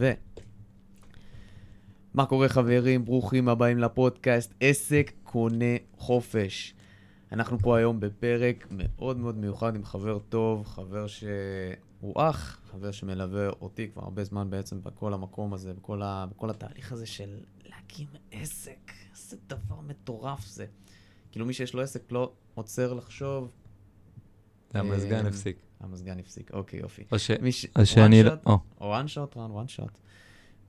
[0.00, 0.12] ו...
[2.14, 3.04] מה קורה חברים?
[3.04, 6.74] ברוכים הבאים לפודקאסט עסק קונה חופש.
[7.32, 13.48] אנחנו פה היום בפרק מאוד מאוד מיוחד עם חבר טוב, חבר שהוא אח, חבר שמלווה
[13.48, 16.26] אותי כבר הרבה זמן בעצם בכל המקום הזה, בכל, ה...
[16.30, 18.92] בכל התהליך הזה של להקים עסק.
[19.14, 20.66] איזה דבר מטורף זה.
[21.32, 23.50] כאילו מי שיש לו עסק לא עוצר לחשוב.
[24.74, 25.69] המזגן אה, הפסיק.
[25.80, 27.04] המזגן הפסיק, אוקיי, יופי.
[27.12, 27.66] או ש- ש...
[27.78, 28.30] או שאני לא...
[28.30, 29.98] one shot, או, או one shot, רן, one shot.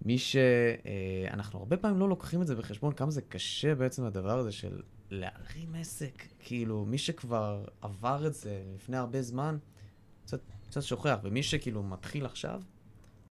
[0.06, 0.36] מי ש...
[0.36, 4.52] אה, אנחנו הרבה פעמים לא לוקחים את זה בחשבון, כמה זה קשה בעצם הדבר הזה
[4.52, 6.24] של להרים עסק.
[6.40, 9.58] כאילו, מי שכבר עבר את זה לפני הרבה זמן,
[10.26, 11.18] קצת, קצת שוכח.
[11.24, 12.62] ומי שכאילו מתחיל עכשיו,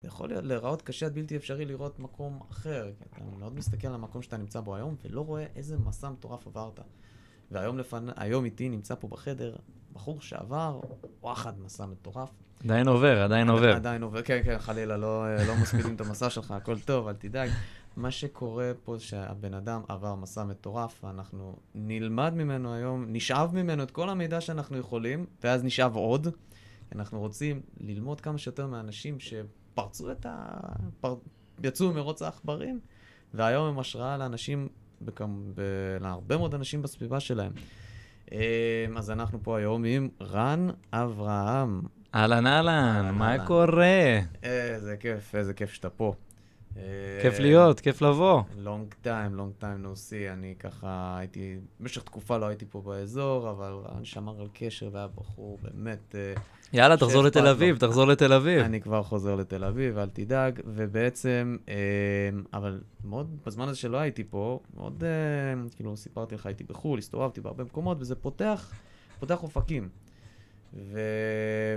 [0.02, 2.92] זה יכול להיות להיראות קשה עד בלתי אפשרי לראות מקום אחר.
[2.98, 6.46] כי אתה מאוד מסתכל על המקום שאתה נמצא בו היום, ולא רואה איזה מסע מטורף
[6.46, 6.80] עברת.
[7.50, 8.06] והיום לפנ...
[8.16, 9.56] היום איתי נמצא פה בחדר
[9.92, 10.80] בחור שעבר,
[11.22, 12.30] וואחד, מסע מטורף.
[12.64, 13.76] עדיין עובר, עדיין עובר.
[13.76, 17.50] עדיין עובר, כן, כן, חלילה, לא, לא מספידים את המסע שלך, הכל טוב, אל תדאג.
[17.96, 23.90] מה שקורה פה שהבן אדם עבר מסע מטורף, ואנחנו נלמד ממנו היום, נשאב ממנו את
[23.90, 26.28] כל המידע שאנחנו יכולים, ואז נשאב עוד.
[26.94, 30.46] אנחנו רוצים ללמוד כמה שיותר מאנשים שפרצו את ה...
[31.00, 31.14] פר...
[31.64, 32.80] יצאו מרוץ העכברים,
[33.34, 34.68] והיום הם השראה לאנשים,
[35.02, 35.54] בכם...
[35.54, 35.60] ב...
[36.00, 37.52] להרבה מאוד אנשים בסביבה שלהם.
[38.32, 41.80] אמ, אז אנחנו פה היום עם רן אברהם.
[42.14, 43.46] אהלן אהלן, מה.
[43.46, 44.18] קורה?
[44.42, 46.12] איזה כיף, איזה כיף שאתה פה.
[47.22, 48.42] כיף להיות, כיף לבוא.
[48.56, 50.32] לונג טיים, לונג טיים no see.
[50.32, 55.06] אני ככה הייתי, במשך תקופה לא הייתי פה באזור, אבל רן שמר על קשר והיה
[55.06, 56.14] בחור באמת...
[56.14, 56.34] אה,
[56.72, 57.46] יאללה, תחזור לתל.
[57.46, 58.62] אביב, תחזור לתל אביב.
[58.64, 60.60] אני כבר חוזר לתל אביב, אל תדאג.
[60.64, 61.74] ובעצם, אה,
[62.52, 67.40] אבל מאוד, בזמן הזה שלא הייתי פה, מאוד, אה, כאילו, סיפרתי לך, הייתי בחו"ל, הסתובבתי
[67.40, 68.72] בהרבה מקומות, וזה פותח,
[69.18, 69.88] פותח אופקים.
[70.74, 71.00] ו...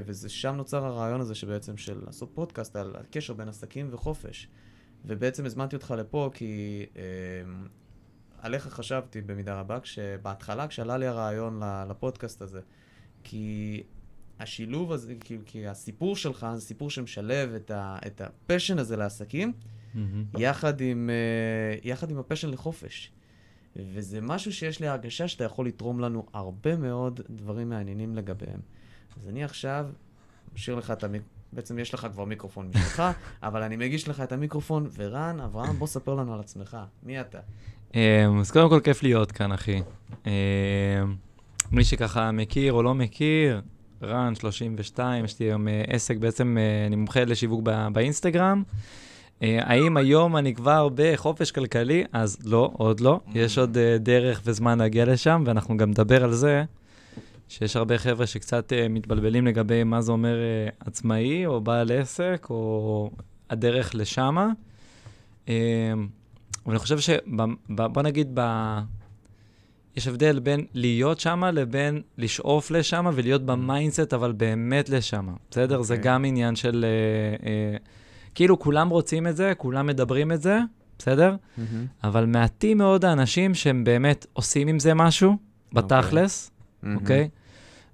[0.05, 4.47] וזה שם נוצר הרעיון הזה שבעצם של לעשות פודקאסט על הקשר בין עסקים וחופש.
[5.05, 7.01] ובעצם הזמנתי אותך לפה כי אה,
[8.41, 12.61] עליך חשבתי במידה רבה, כשבהתחלה, כשעלה לי הרעיון לפודקאסט הזה.
[13.23, 13.83] כי
[14.39, 19.53] השילוב הזה, כי, כי הסיפור שלך זה סיפור שמשלב את, ה, את הפשן הזה לעסקים,
[19.93, 20.23] מהמם.
[20.37, 23.11] יחד עם, אה, יחד עם הפשן לחופש.
[23.75, 28.59] וזה משהו שיש לי הרגשה שאתה יכול לתרום לנו הרבה מאוד דברים מעניינים לגביהם.
[29.17, 29.89] אז אני עכשיו
[30.53, 33.03] משאיר לך את המיקרופון, בעצם יש לך כבר מיקרופון משלך,
[33.43, 36.77] אבל אני מגיש לך את המיקרופון, ורן, אברהם, בוא ספר לנו על עצמך.
[37.03, 37.39] מי אתה?
[37.95, 39.81] אמ, אז קודם כל כיף להיות כאן, אחי.
[40.25, 40.31] אמ,
[41.71, 43.61] מי שככה מכיר או לא מכיר,
[44.03, 47.61] רן, 32, יש לי היום אה, עסק, בעצם אה, אני מומחה לשיווק
[47.93, 48.63] באינסטגרם.
[49.43, 52.03] אה, האם היום אני כבר בחופש כלכלי?
[52.13, 53.19] אז לא, עוד לא.
[53.33, 56.63] יש עוד דרך וזמן להגיע לשם, ואנחנו גם נדבר על זה,
[57.51, 62.47] שיש הרבה חבר'ה שקצת אה, מתבלבלים לגבי מה זה אומר אה, עצמאי, או בעל עסק,
[62.49, 63.11] או
[63.49, 64.49] הדרך לשמה.
[65.49, 65.53] אה,
[66.65, 67.09] אבל אני חושב ש...
[67.69, 68.41] בוא נגיד, ב...
[69.97, 75.33] יש הבדל בין להיות שמה לבין לשאוף לשמה ולהיות ב mindset, אבל באמת לשמה.
[75.51, 75.81] בסדר?
[75.81, 76.11] זה אוקיי.
[76.11, 76.85] גם עניין של...
[76.85, 77.77] אה, אה,
[78.35, 80.59] כאילו, כולם רוצים את זה, כולם מדברים את זה,
[80.99, 81.35] בסדר?
[82.03, 85.37] אבל מעטים מאוד האנשים שהם באמת עושים עם זה משהו,
[85.73, 86.51] בתכלס,
[86.95, 87.29] אוקיי?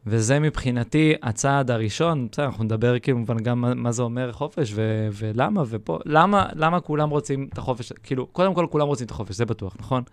[0.09, 5.07] וזה מבחינתי הצעד הראשון, בסדר, אנחנו נדבר כמובן גם מה, מה זה אומר חופש ו-
[5.13, 9.35] ולמה, ופה, למה, למה כולם רוצים את החופש, כאילו, קודם כל כולם רוצים את החופש,
[9.35, 10.03] זה בטוח, נכון?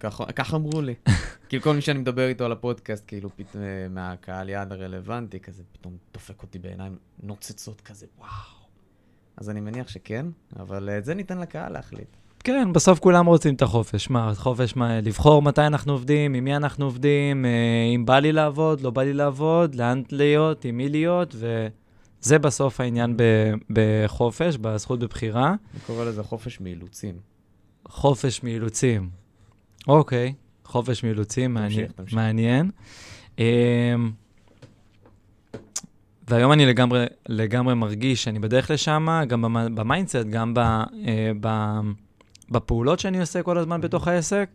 [0.00, 0.94] ככה כך אמרו לי.
[1.48, 5.62] כאילו כל מי שאני מדבר איתו על הפודקאסט, כאילו פתאום אה, מהקהל יעד הרלוונטי, כזה
[5.72, 8.28] פתאום דופק אותי בעיניים נוצצות כזה, וואו.
[9.36, 10.26] אז אני מניח שכן,
[10.58, 12.16] אבל אה, את זה ניתן לקהל להחליט.
[12.48, 14.10] כן, בסוף כולם רוצים את החופש.
[14.10, 17.50] מה, חופש מה, לבחור מתי אנחנו עובדים, עם מי אנחנו עובדים, אה,
[17.94, 22.80] אם בא לי לעבוד, לא בא לי לעבוד, לאן להיות, עם מי להיות, וזה בסוף
[22.80, 25.48] העניין ב- בחופש, בזכות בבחירה.
[25.48, 27.14] אני קורא לזה חופש מאילוצים.
[27.88, 29.08] חופש מאילוצים.
[29.88, 31.70] אוקיי, חופש מאילוצים, מעניין.
[31.86, 32.14] תמשיך, תמשיך.
[32.14, 32.70] מעניין.
[33.38, 33.44] אמ,
[36.28, 40.84] והיום אני לגמרי, לגמרי מרגיש שאני בדרך לשם, גם במ- ב mindset, גם ב, אה,
[41.40, 41.78] ב,
[42.50, 44.48] בפעולות שאני עושה כל הזמן בתוך העסק.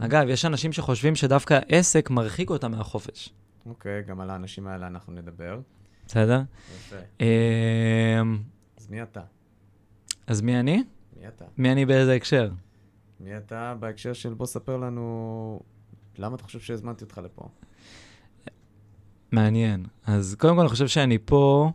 [0.00, 3.32] אגב, יש אנשים שחושבים שדווקא עסק מרחיק אותם מהחופש.
[3.66, 5.60] אוקיי, גם על האנשים האלה אנחנו נדבר.
[6.06, 6.42] בסדר?
[6.76, 6.96] יפה.
[7.20, 8.38] אמ,
[8.78, 9.20] אז מי אתה?
[10.26, 10.82] אז מי אני?
[11.20, 11.44] מי אתה?
[11.58, 12.50] מי אני באיזה הקשר?
[13.20, 15.60] מי אתה בהקשר של בוא ספר לנו
[16.18, 17.48] למה אתה חושב שהזמנתי אותך לפה?
[19.32, 19.86] מעניין.
[20.06, 21.70] אז קודם כל אני חושב שאני פה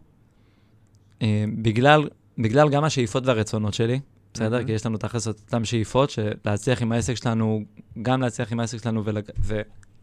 [1.21, 3.99] אה, בגלל, בגלל גם השאיפות והרצונות שלי,
[4.37, 4.55] בסדר?
[4.55, 4.65] מהמם.
[4.65, 7.63] כי יש לנו תכלס את אותם שאיפות, שלהצליח עם העסק שלנו,
[8.01, 9.23] גם להצליח עם העסק שלנו ולג...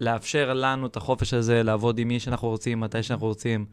[0.01, 3.67] ולאפשר לנו את החופש הזה לעבוד עם מי שאנחנו רוצים, מתי שאנחנו רוצים,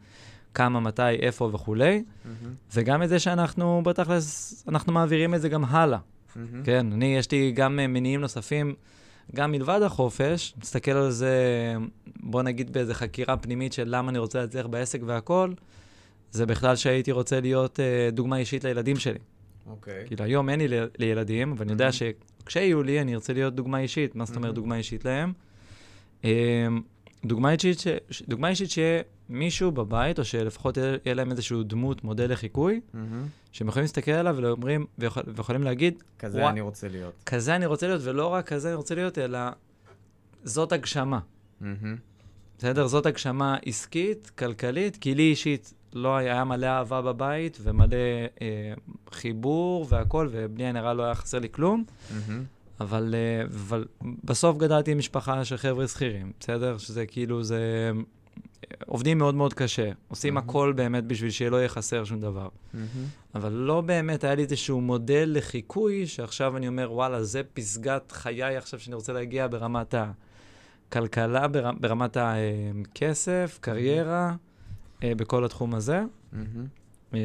[0.54, 5.64] כמה, מתי, איפה וכולי, מהמם, וגם את זה שאנחנו, בתכלס, אנחנו מעבירים את זה גם
[5.64, 5.98] הלאה.
[6.36, 6.62] מהמם.
[6.64, 8.74] כן, אני, יש לי גם אה, מניעים נוספים,
[9.34, 11.36] גם מלבד החופש, נסתכל על זה,
[12.20, 15.52] בוא נגיד באיזה חקירה פנימית של למה אני רוצה להצליח בעסק והכל,
[16.30, 19.18] זה בכלל שהייתי רוצה להיות אה, דוגמה אישית לילדים שלי.
[19.66, 20.06] אוקיי.
[20.06, 21.88] כאילו, היום אין לי ל- לילדים, אבל אני יודע.
[21.92, 24.14] שכשיהיו לי, אני ארצה להיות דוגמה אישית.
[24.14, 24.54] מה זאת אומרת.
[24.54, 25.32] דוגמה אישית להם?
[26.24, 26.66] אה,
[27.24, 27.78] דוגמה אישית,
[28.10, 28.22] ש...
[28.28, 33.26] דוגמה אישית שיהיה מישהו בבית, או שלפחות יהיה להם איזשהו דמות, מודל לחיקוי, מהמם.
[33.52, 36.50] שהם יכולים להסתכל עליו ואומרים, ויכול, ויכולים להגיד, כזה וואי.
[36.50, 37.14] אני רוצה להיות.
[37.26, 39.38] כזה אני רוצה להיות, ולא רק כזה אני רוצה להיות, אלא
[40.44, 41.18] זאת הגשמה.
[41.60, 41.96] מהמם.
[42.58, 42.86] בסדר?
[42.86, 47.96] זאת הגשמה עסקית, כלכלית, כי לי אישית לא היה, היה מלא אהבה בבית ומלא
[48.42, 48.72] אה,
[49.12, 52.44] חיבור והכול, ובלי עין הרע לא היה חסר לי כלום, מהמם.
[52.80, 53.84] אבל, אה, אבל
[54.24, 56.78] בסוף גדלתי עם משפחה של חבר'ה שכירים, בסדר?
[56.78, 57.90] שזה כאילו, זה...
[58.86, 60.48] עובדים מאוד מאוד קשה, עושים מהמם.
[60.48, 62.48] הכל באמת בשביל שלא יהיה חסר שום דבר.
[62.74, 62.86] מהמם.
[63.34, 68.56] אבל לא באמת היה לי איזשהו מודל לחיקוי, שעכשיו אני אומר, וואלה, זה פסגת חיי
[68.56, 69.94] עכשיו שאני רוצה להגיע ברמת
[70.88, 74.34] הכלכלה, בר- ברמת הכסף, קריירה, אה,
[75.04, 76.04] בכל התחום הזה.
[77.14, 77.18] אה,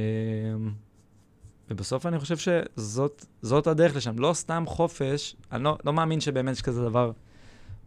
[1.69, 4.19] ובסוף אני חושב שזאת זאת הדרך לשם.
[4.19, 7.11] לא סתם חופש, אני לא, לא מאמין שבאמת יש כזה דבר,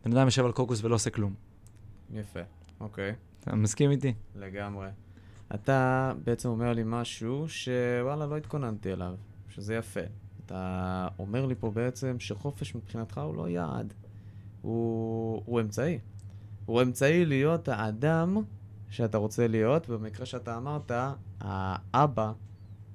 [0.04, 1.34] בן אדם יושב על קוקוס ולא עושה כלום.
[2.12, 2.40] יפה.
[2.80, 3.14] אוקיי.
[3.40, 4.14] אתה מסכים איתי?
[4.36, 4.88] לגמרי.
[5.54, 9.14] אתה בעצם אומר לי משהו שוואלה, לא התכוננתי אליו,
[9.48, 10.00] שזה יפה.
[10.46, 13.94] אתה אומר לי פה בעצם שחופש מבחינתך הוא לא יעד,
[14.62, 15.98] הוא, הוא אמצעי.
[16.66, 18.36] הוא אמצעי להיות האדם
[18.90, 20.92] שאתה רוצה להיות, ובמקרה שאתה אמרת,
[21.40, 22.32] האבא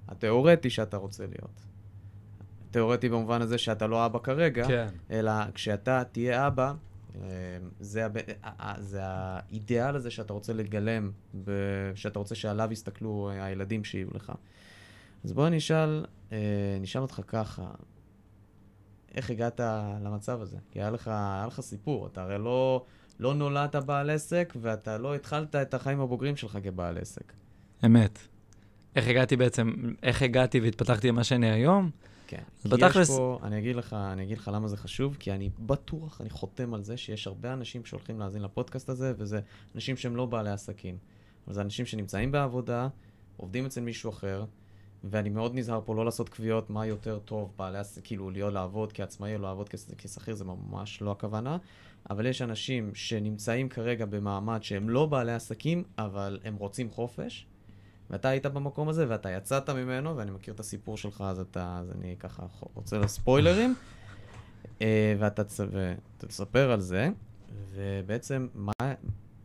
[0.07, 1.61] התיאורטי שאתה רוצה להיות.
[2.71, 4.87] תיאורטי במובן הזה שאתה לא אבא כרגע, כן.
[5.11, 6.73] אלא כשאתה תהיה אבא,
[7.15, 8.17] אה, זה, הב...
[8.17, 11.11] אה, אה, זה האידיאל הזה שאתה רוצה לגלם.
[11.95, 14.31] שאתה רוצה שעליו יסתכלו הילדים שיהיו לך.
[15.23, 16.05] אז בוא נשאל,
[16.81, 17.71] נשאל אותך ככה,
[19.15, 19.59] איך הגעת
[20.01, 20.57] למצב הזה?
[20.71, 22.85] כי היה לך, היה לך סיפור, אתה הרי לא,
[23.19, 27.33] לא נולדת בעל עסק, ואתה לא התחלת את החיים הבוגרים שלך כבעל עסק.
[27.85, 28.19] אמת.
[28.95, 29.73] איך הגעתי בעצם,
[30.03, 31.89] איך הגעתי והתפתחתי למה שאני היום?
[32.27, 32.41] כן.
[32.57, 35.31] אז כי בתכלס- יש פה, אני אגיד לך, אני אגיד לך למה זה חשוב, כי
[35.31, 39.39] אני בטוח, אני חותם על זה שיש הרבה אנשים שהולכים להאזין לפודקאסט הזה, וזה
[39.75, 40.97] אנשים שהם לא בעלי עסקים.
[41.47, 42.87] אבל זה אנשים שנמצאים בעבודה,
[43.37, 44.45] עובדים אצל מישהו אחר,
[45.03, 48.93] ואני מאוד נזהר פה לא לעשות קביעות מה יותר טוב, בעלי עסק, כאילו להיות לעבוד
[48.93, 51.57] כעצמאי או לעבוד כשכיר, זה ממש לא הכוונה.
[52.09, 57.47] אבל יש אנשים שנמצאים כרגע במעמד שהם לא בעלי עסקים, אבל הם רוצים חופש,
[58.09, 61.91] ואתה היית במקום הזה, ואתה יצאת ממנו, ואני מכיר את הסיפור שלך, אז אתה, אז
[61.91, 62.43] אני ככה
[62.73, 63.75] רוצה לספוילרים,
[64.81, 67.09] אה, ואתה תס- ואתה תספר על זה,
[67.73, 68.71] ובעצם, מה,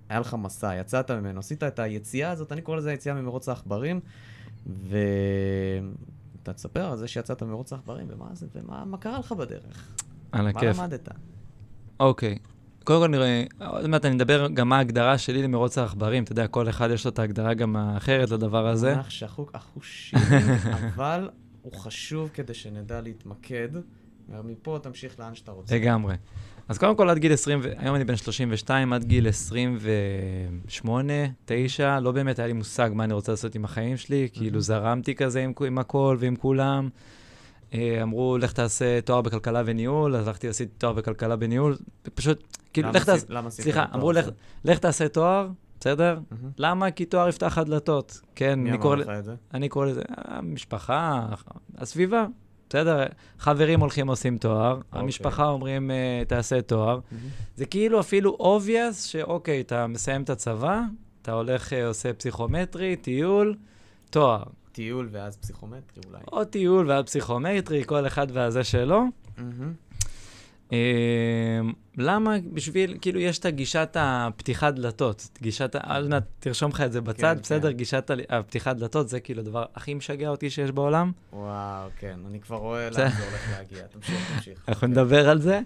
[0.08, 4.00] היה לך מסע, יצאת ממנו, עשית את היציאה הזאת, אני קורא לזה היציאה ממרוץ העכברים,
[4.66, 9.96] ואתה תספר על זה שיצאת ממרוץ העכברים, ומה זה, ומה מה קרה לך בדרך?
[10.32, 10.78] על מה הכיף.
[10.78, 11.08] למדת?
[12.00, 12.38] אוקיי.
[12.84, 16.22] קודם כל נראה, עוד מעט אני אדבר גם מה ההגדרה שלי למרוץ העכברים.
[16.22, 18.94] אתה יודע, כל אחד יש לו את ההגדרה גם האחרת לדבר הזה.
[18.94, 20.16] מונח שחוק אחושי,
[20.76, 21.30] אבל
[21.62, 23.68] הוא חשוב כדי שנדע להתמקד,
[24.28, 25.74] ומפה תמשיך לאן שאתה רוצה.
[25.74, 26.14] לגמרי.
[26.68, 31.12] אז קודם כל, עד גיל 20, ו- היום אני בן 32, עד גיל 28,
[31.44, 35.14] 9, לא באמת היה לי מושג מה אני רוצה לעשות עם החיים שלי, כאילו זרמתי
[35.14, 36.88] כזה עם, עם הכל ועם כולם.
[37.74, 41.76] אה, אמרו, לך תעשה תואר בכלכלה וניהול, אז הלכתי לעשות תואר בכלכלה וניהול,
[42.14, 45.48] פשוט, כאילו, לך תעשה, למה עשית סליחה, אמרו, לך, תעשה תואר,
[45.80, 46.18] בסדר?
[46.58, 46.90] למה?
[46.90, 48.20] כי תואר יפתח לך דלתות.
[48.34, 49.34] כן, מי אני אמר קורא, לך את זה?
[49.54, 51.26] אני קורא לזה, המשפחה,
[51.78, 52.26] הסביבה,
[52.68, 53.04] בסדר?
[53.38, 55.00] חברים הולכים עושים תואר, אוקיי.
[55.00, 57.00] המשפחה אומרים, אה, תעשה תואר.
[57.56, 60.80] זה כאילו אפילו obvious שאוקיי, אתה מסיים את הצבא,
[61.22, 63.54] אתה הולך, אה, עושה פסיכומטרי, טיול,
[64.10, 64.42] תואר.
[64.72, 66.18] טיול ואז פסיכומטרי אולי.
[66.32, 69.04] או טיול ועד פסיכומטרי, כל אחד והזה שלו.
[70.72, 71.60] אה,
[71.98, 72.36] למה?
[72.52, 75.28] בשביל, כאילו, יש את הגישת הפתיחת דלתות.
[75.42, 77.70] גישת, עוד מעט תרשום לך את זה בצד, כן, בסדר?
[77.70, 77.76] כן.
[77.76, 81.12] גישת הפתיחת דלתות, זה כאילו הדבר הכי משגע אותי שיש בעולם.
[81.32, 83.86] וואו, כן, אני כבר רואה לאן זה הולך להגיע.
[83.86, 84.64] תמשיך, תמשיך.
[84.68, 84.86] אנחנו.
[84.86, 85.60] נדבר על זה.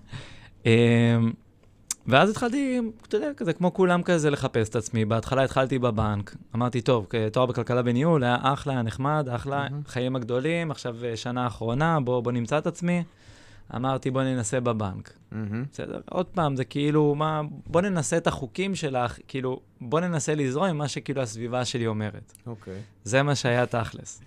[2.07, 5.05] ואז התחלתי, אתה יודע, כזה כמו כולם כזה לחפש את עצמי.
[5.05, 9.83] בהתחלה התחלתי בבנק, אמרתי, טוב, תואר בכלכלה בניהול, היה אחלה, נחמד, אחלה, מהמם.
[9.87, 13.05] חיים הגדולים, עכשיו אה, שנה אחרונה, בוא, בוא נמצא את עצמי.
[13.77, 15.13] אמרתי, בוא ננסה בבנק.
[15.33, 15.65] מהמם.
[15.73, 16.01] בסדר?
[16.11, 20.79] עוד פעם, זה כאילו, מה, בוא ננסה את החוקים שלך, כאילו, בוא ננסה לזרום עם
[20.79, 22.33] מה שכאילו הסביבה שלי אומרת.
[22.47, 22.81] אוקיי.
[23.05, 24.23] זה מה שהיה תכלס.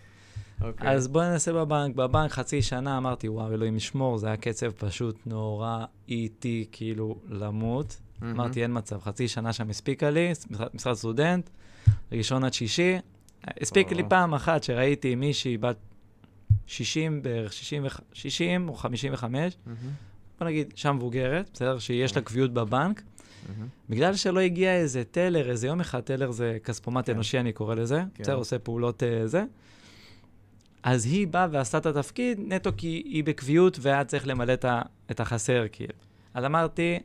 [0.61, 0.89] אוקיי.
[0.89, 1.95] אז בוא ננסה בבנק.
[1.95, 7.97] בבנק חצי שנה אמרתי, וואו, אלוהים ישמור, זה היה קצב פשוט נורא איטי, כאילו, למות.
[8.21, 8.39] מהמם.
[8.39, 10.31] אמרתי, אין מצב, חצי שנה שם הספיקה לי,
[10.73, 11.49] משרד- סטודנט.
[12.11, 12.95] ראשון עד שישי.
[13.61, 14.09] הספיק לי או.
[14.09, 15.77] פעם אחת שראיתי מישהי בת
[16.67, 19.77] 60 בערך, 60, וח- 60 או 55, מהמם,
[20.39, 21.79] בוא נגיד, אישה מבוגרת, בסדר?
[21.79, 22.21] שיש לה.
[22.21, 23.01] קביעות בבנק,
[23.49, 23.67] מהמם.
[23.89, 27.11] בגלל שלא הגיע איזה טלר, איזה יום אחד, טלר זה כספומט כן.
[27.15, 28.23] אנושי, אני קורא לזה, כן.
[28.23, 28.35] בסדר?
[28.35, 29.43] עושה פעולות אה, זה.
[30.87, 34.53] אז היא באה ועשתה את התפקיד נטו כי היא בקביעות והיה צריך למלא
[35.11, 35.93] את החסר, כאילו.
[36.33, 36.99] אז אמרתי,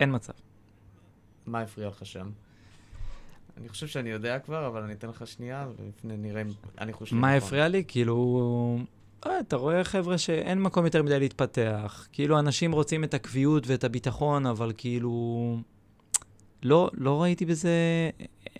[0.00, 0.32] אין מצב.
[1.46, 2.30] מה הפריע לך שם?
[3.56, 6.46] אני חושב שאני יודע כבר, אבל אני אתן לך שנייה, ולפני נראה אם
[6.78, 7.34] אני חושב מה.
[7.34, 7.84] הפריע לי?
[7.88, 8.78] כאילו,
[9.26, 12.08] אה, אתה רואה חבר'ה שאין מקום יותר מדי להתפתח.
[12.12, 15.58] כאילו, אנשים רוצים את הקביעות ואת הביטחון, אבל כאילו...
[16.62, 17.70] לא, לא ראיתי בזה...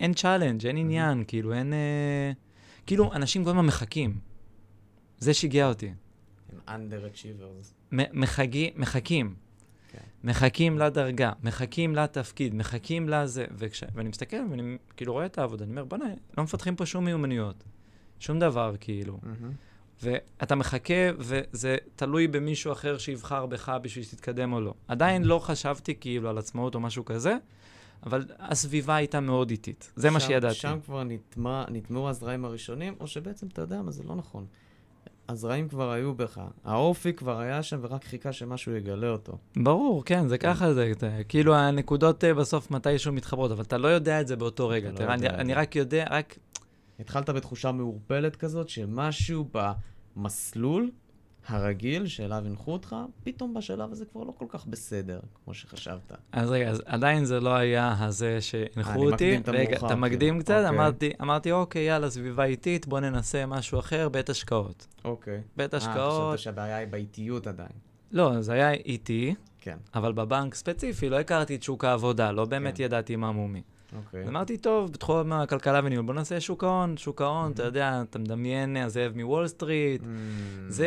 [0.00, 1.72] אין challenge, אין עניין, כאילו, אין...
[1.72, 2.32] אה,
[2.86, 4.25] כאילו, אנשים כל הזמן מחכים.
[5.18, 5.92] זה שיגע אותי.
[6.52, 7.94] הם underachievers.
[8.12, 9.34] מחכים, מחכים.
[9.92, 9.98] כן.
[10.24, 13.44] מחכים לדרגה, מחכים לתפקיד, מחכים לזה.
[13.56, 16.04] וכש, ואני מסתכל ואני כאילו רואה את העבודה, אני אומר, בוא'נה,
[16.38, 17.64] לא מפתחים פה שום מיומנויות.
[18.20, 19.18] שום דבר, כאילו.
[19.22, 19.52] מהמם.
[20.02, 24.74] ואתה מחכה, וזה תלוי במישהו אחר שיבחר בך בשביל שתתקדם או לא.
[24.88, 27.36] עדיין לא חשבתי כאילו על עצמאות או משהו כזה,
[28.06, 29.92] אבל הסביבה הייתה מאוד איטית.
[29.96, 30.54] זה מה שם- שידעתי.
[30.54, 34.46] שם כבר נטמע- נטמעו הזרעים הראשונים, או שבעצם, אתה יודע מה, זה לא נכון.
[35.28, 36.40] הזרעים כבר היו בך.
[36.64, 39.38] האופי כבר היה שם ורק חיכה שמשהו יגלה אותו.
[39.56, 40.92] ברור, כן, זה ככה זה.
[40.98, 44.90] זה כאילו הנקודות אה, בסוף מתישהו מתחברות, אבל אתה לא יודע את זה באותו רגע.
[44.90, 45.60] לא תראה, אני, את אני זה.
[45.60, 46.38] רק יודע, רק...
[47.00, 49.48] התחלת בתחושה מעורפלת כזאת, שמשהו
[50.16, 50.90] במסלול
[51.48, 56.12] הרגיל שאליו הנחו אותך, פתאום בשלב הזה כבר לא כל כך בסדר, כמו שחשבת.
[56.32, 59.14] אז רגע, אז עדיין זה לא היה הזה שהנחו אני אותי.
[59.14, 60.44] מקדים את רגע, אתה מקדים כאילו.
[60.44, 60.68] קצת, אוקיי.
[60.68, 64.86] אמרתי, אמרתי, אוקיי, יאללה, סביבה איטית, בוא ננסה משהו אחר, בית השקעות.
[65.04, 65.40] אוקיי.
[65.56, 67.68] בית אה, השקעות, חשבת שהבעיה היא באיטיות עדיין.
[68.12, 72.76] לא, זה היה איטי, כן, אבל בבנק ספציפי לא הכרתי את שוק העבודה, לא באמת
[72.76, 72.82] כן.
[72.82, 73.62] ידעתי מה מומי.
[73.96, 74.22] אוקיי.
[74.22, 78.18] אז אמרתי, טוב, בתחום הכלכלה וניהול, בוא נעשה שוק ההון, שוק ההון, אתה יודע, אתה
[78.18, 80.06] מדמיין הזאב מוול סטריט, Mm,
[80.68, 80.84] זה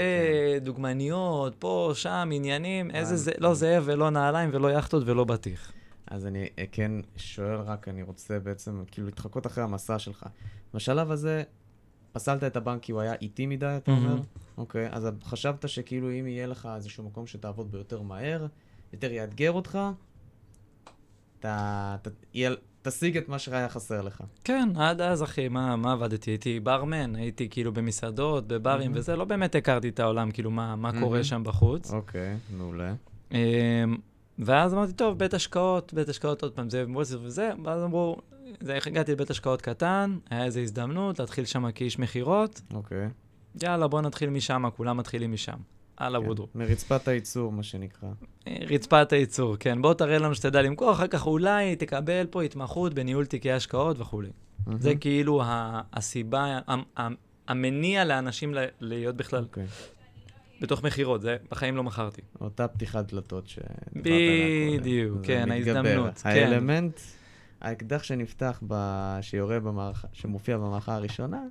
[0.47, 0.59] אוקיי.
[0.59, 3.31] דוגמניות, פה, שם, עניינים, איזה זה.
[3.37, 5.71] לא זאב ולא נעליים ולא יאכטות ולא בטיח.
[6.07, 10.25] אז אני אה, כן שואל רק, אני רוצה בעצם כאילו להתחקות אחרי המסע שלך.
[10.73, 11.43] בשלב הזה,
[12.11, 14.07] פסלת את הבנק כי הוא היה איטי מדי, אתה אומר?
[14.09, 14.21] מהמם.
[14.57, 18.45] אוקיי, אז חשבת שכאילו אם יהיה לך איזשהו מקום שתעבוד בו יותר מהר,
[18.93, 19.79] יותר יאתגר אותך,
[21.39, 24.21] אתה ת- יהיה- תשיג את מה שהיה חסר לך.
[24.43, 26.31] כן, עד אז, אחי, מה, מה עבדתי?
[26.31, 28.99] הייתי ברמן, הייתי כאילו במסעדות, בברים מהמם.
[28.99, 31.23] וזה, לא באמת הכרתי את העולם, כאילו, מה, מה קורה מהמם.
[31.23, 31.91] שם בחוץ.
[31.91, 32.93] אוקיי, מעולה.
[33.31, 33.37] אמ,
[34.39, 38.17] ואז אמרתי, טוב, בית השקעות, בית השקעות עוד פעם, זה מוולסטר וזה, ואז אמרו,
[38.59, 43.09] זה, איך הגעתי לבית השקעות קטן, היה איזו הזדמנות להתחיל שם כאיש מכירות, אוקיי.
[43.63, 45.57] יאללה, בוא נתחיל משם, כולם מתחילים משם.
[45.99, 46.27] הלאה, כן.
[46.27, 46.47] וודרו.
[46.55, 48.09] מרצפת הייצור, מה שנקרא.
[48.47, 53.25] רצפת הייצור, כן, בוא תראה לנו שתדע למכור, אחר כך אולי תקבל פה התמחות בניהול
[53.25, 54.29] תיקי השקעות וכולי.
[54.77, 54.99] זה מהמם.
[54.99, 55.41] כאילו
[55.93, 56.59] הסיבה,
[57.47, 59.65] המניע לאנשים להיות בכלל אוקיי.
[60.61, 62.21] בתוך מכירות, זה בחיים לא מכרתי.
[62.41, 63.53] אותה פתיחת דלתות
[63.93, 64.03] קודם.
[64.03, 65.51] בדיוק, זה כן.
[65.51, 66.29] ההזדמנות, כן.
[66.29, 66.99] האלמנט,
[67.61, 68.75] האקדח שנפתח, ב...
[69.21, 71.41] שיורה במערכה, שמופיע במערכה הראשונה,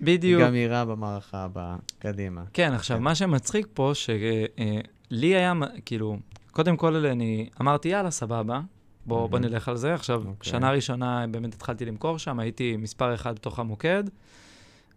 [0.00, 0.42] בדיוק.
[0.42, 1.76] גם יירה במערכה הבאה.
[1.98, 2.42] קדימה.
[2.52, 3.02] כן, עכשיו, כן.
[3.02, 5.52] מה שמצחיק פה, שלי היה,
[5.84, 6.16] כאילו,
[6.50, 8.60] קודם כל אני אמרתי, יאללה, סבבה,
[9.06, 9.52] בוא, בוא מהמם.
[9.52, 9.94] נלך על זה.
[9.94, 10.50] עכשיו, אוקיי.
[10.52, 14.04] שנה ראשונה באמת התחלתי למכור שם, הייתי מספר אחד בתוך המוקד.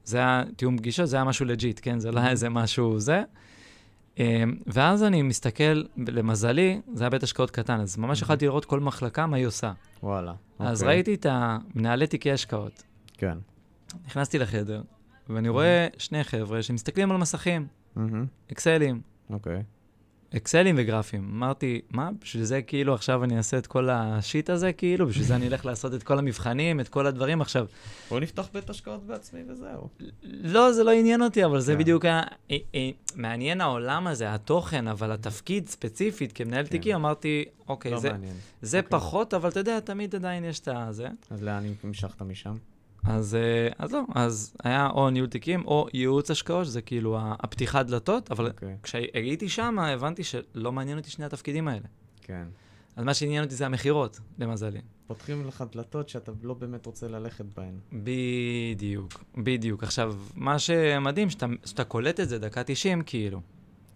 [0.04, 2.00] זה היה תיאום פגישות, זה היה משהו לג'יט, כן?
[2.00, 3.24] זה לא היה איזה משהו זה.
[4.20, 8.14] אמ, ואז אני מסתכל, למזלי, זה היה בית השקעות קטן, אז ממש מהמם.
[8.14, 9.72] יכולתי לראות כל מחלקה, מה היא עושה.
[10.04, 10.34] וואלה.
[10.60, 10.96] אז אוקיי.
[10.96, 12.84] ראיתי את המנהלי תיקי השקעות.
[13.18, 13.38] כן.
[14.06, 14.82] נכנסתי לחדר,
[15.34, 17.68] ואני רואה שני חבר'ה שמסתכלים על מסכים.
[18.52, 19.02] אקסלים.
[19.30, 19.64] אוקיי.
[20.38, 21.32] אקסלים וגרפים.
[21.34, 25.36] אמרתי, מה, בשביל זה כאילו עכשיו אני אעשה את כל השיט הזה, כאילו, בשביל זה
[25.36, 27.66] אני אלך לעשות את כל המבחנים, את כל הדברים עכשיו.
[28.10, 29.88] בוא נפתח בית השקעות בעצמי וזהו.
[30.24, 31.80] לא, זה לא עניין אותי, אבל זה כן.
[31.80, 32.22] בדיוק היה...
[32.52, 36.70] אה, אה, מעניין העולם הזה, התוכן, אבל התפקיד ספציפית כמנהל כן.
[36.70, 38.00] תיקים, אמרתי, אוקיי, לא.
[38.62, 38.90] זה אוקיי.
[38.90, 41.08] פחות, אבל אתה יודע, תמיד עדיין יש את הזה.
[41.30, 42.56] אז לאן המשכת משם?
[43.04, 47.86] אז, אה, אז לא, אז היה או ניהול תיקים או ייעוץ השקעות, שזה כאילו הפתיחת
[47.86, 48.78] דלתות, אבל אוקיי.
[48.84, 51.86] כשהייתי שם, הבנתי שלא מעניין אותי שני התפקידים האלה.
[52.22, 52.46] כן.
[52.96, 54.82] אז מה שעניין אותי זה המכירות, למזלי.
[55.08, 57.74] פותחים לך דלתות שאתה לא באמת רוצה ללכת בהן.
[57.94, 59.84] בדיוק, בדיוק.
[59.84, 63.42] עכשיו, מה שמדהים, שאתה, שאתה קולט את זה דקה 90, כאילו.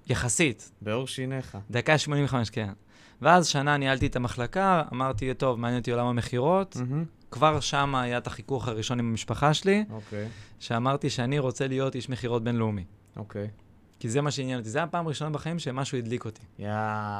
[0.07, 1.57] יחסית, בעור שיניך.
[1.71, 2.73] דקה 85, כן.
[3.21, 6.75] ואז שנה ניהלתי את המחלקה, אמרתי, טוב, מעניין אותי עולם המכירות.
[6.75, 7.05] מהמם.
[7.35, 10.27] כבר שם היה את החיכוך הראשון עם המשפחה שלי, אוקיי.
[10.59, 12.85] שאמרתי שאני רוצה להיות איש מכירות בינלאומי.
[13.17, 13.47] אוקיי.
[13.99, 14.69] כי זה מה שעניין אותי.
[14.69, 16.41] זו הייתה הפעם הראשונה בחיים שמשהו הדליק אותי.
[16.59, 16.69] יא,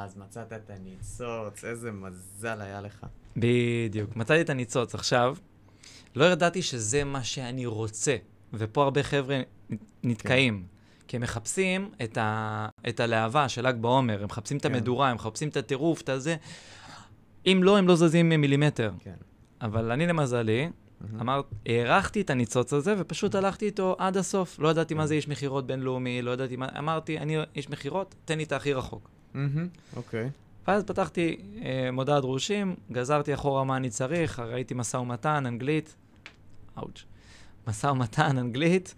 [0.04, 3.06] אז מצאת את הניצוץ, איזה מזל היה לך.
[3.38, 4.16] בדיוק.
[4.16, 4.96] מצאתי את הניצוץ.
[4.96, 5.36] עכשיו,
[6.16, 8.16] לא ידעתי שזה מה שאני רוצה.
[8.54, 9.42] ופה הרבה חבר'ה
[10.04, 10.60] נתקעים.
[10.60, 11.08] כן.
[11.08, 14.70] כי הם מחפשים את, ה, את הלהבה של ל"ג בעומר, הם מחפשים כן.
[14.70, 16.36] את המדורה, הם מחפשים את הטירוף, את הזה.
[17.46, 18.92] אם לא, הם לא זזים מילימטר.
[19.00, 19.16] כן.
[19.62, 21.22] אבל אני, למזלי, mm-hmm.
[21.22, 24.60] אמר, הערכתי את הניצוץ הזה, ופשוט הלכתי איתו עד הסוף.
[24.60, 25.08] לא ידעתי מה.
[25.08, 26.68] זה איש מכירות בינלאומי, לא ידעתי מה...
[26.78, 29.10] אמרתי, אני איש מכירות, תן לי את הכי רחוק.
[29.96, 30.30] אוקיי.
[30.68, 35.96] ואז פתחתי אה, מודעת דרושים, גזרתי אחורה מה אני צריך, ראיתי משא ומתן, אנגלית,
[36.78, 37.06] אאוץ',
[37.68, 38.96] משא ומתן, אנגלית,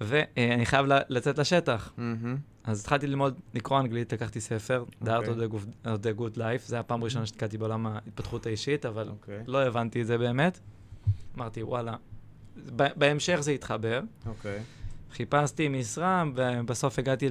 [0.00, 1.92] ואני חייב לצאת לשטח.
[1.96, 2.49] Mm-hmm.
[2.64, 5.04] אז התחלתי ללמוד, לקרוא אנגלית, לקחתי ספר, okay.
[5.04, 5.26] The Art
[5.84, 9.10] of the Good Life, זה הפעם הראשונה שתקעתי בעולם ההתפתחות האישית, אבל okay.
[9.10, 9.42] אוקיי.
[9.46, 10.60] לא הבנתי את זה באמת.
[11.36, 11.96] אמרתי, וואלה,
[12.76, 14.00] בהמשך זה התחבר.
[14.26, 14.58] אוקיי.
[14.58, 15.14] Okay.
[15.14, 17.28] חיפשתי משרה, ובסוף הגעתי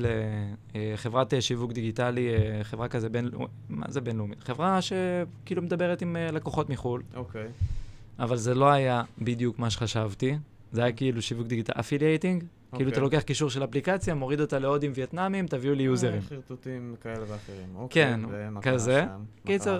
[0.75, 2.29] לחברת שיווק דיגיטלי,
[2.63, 3.29] חברה כזה בין...
[3.69, 4.43] מה זה בינלאומית?
[4.43, 7.03] חברה שכאילו מדברת עם לקוחות מחו"ל.
[7.15, 7.45] אוקיי.
[7.45, 8.23] Okay.
[8.23, 10.37] אבל זה לא היה בדיוק מה שחשבתי.
[10.71, 12.43] זה היה כאילו שיווק דיגיטלי, affiliating.
[12.73, 12.75] Okay.
[12.75, 13.17] כאילו אתה אוקיי.
[13.17, 16.21] לוקח קישור של אפליקציה, מוריד אותה להודים וייטנאמים, תביאו לי יוזרים.
[16.21, 17.75] חרטוטים כאלה ואחרים.
[17.75, 19.05] אוקיי, כן, כזה.
[19.45, 19.79] קיצר,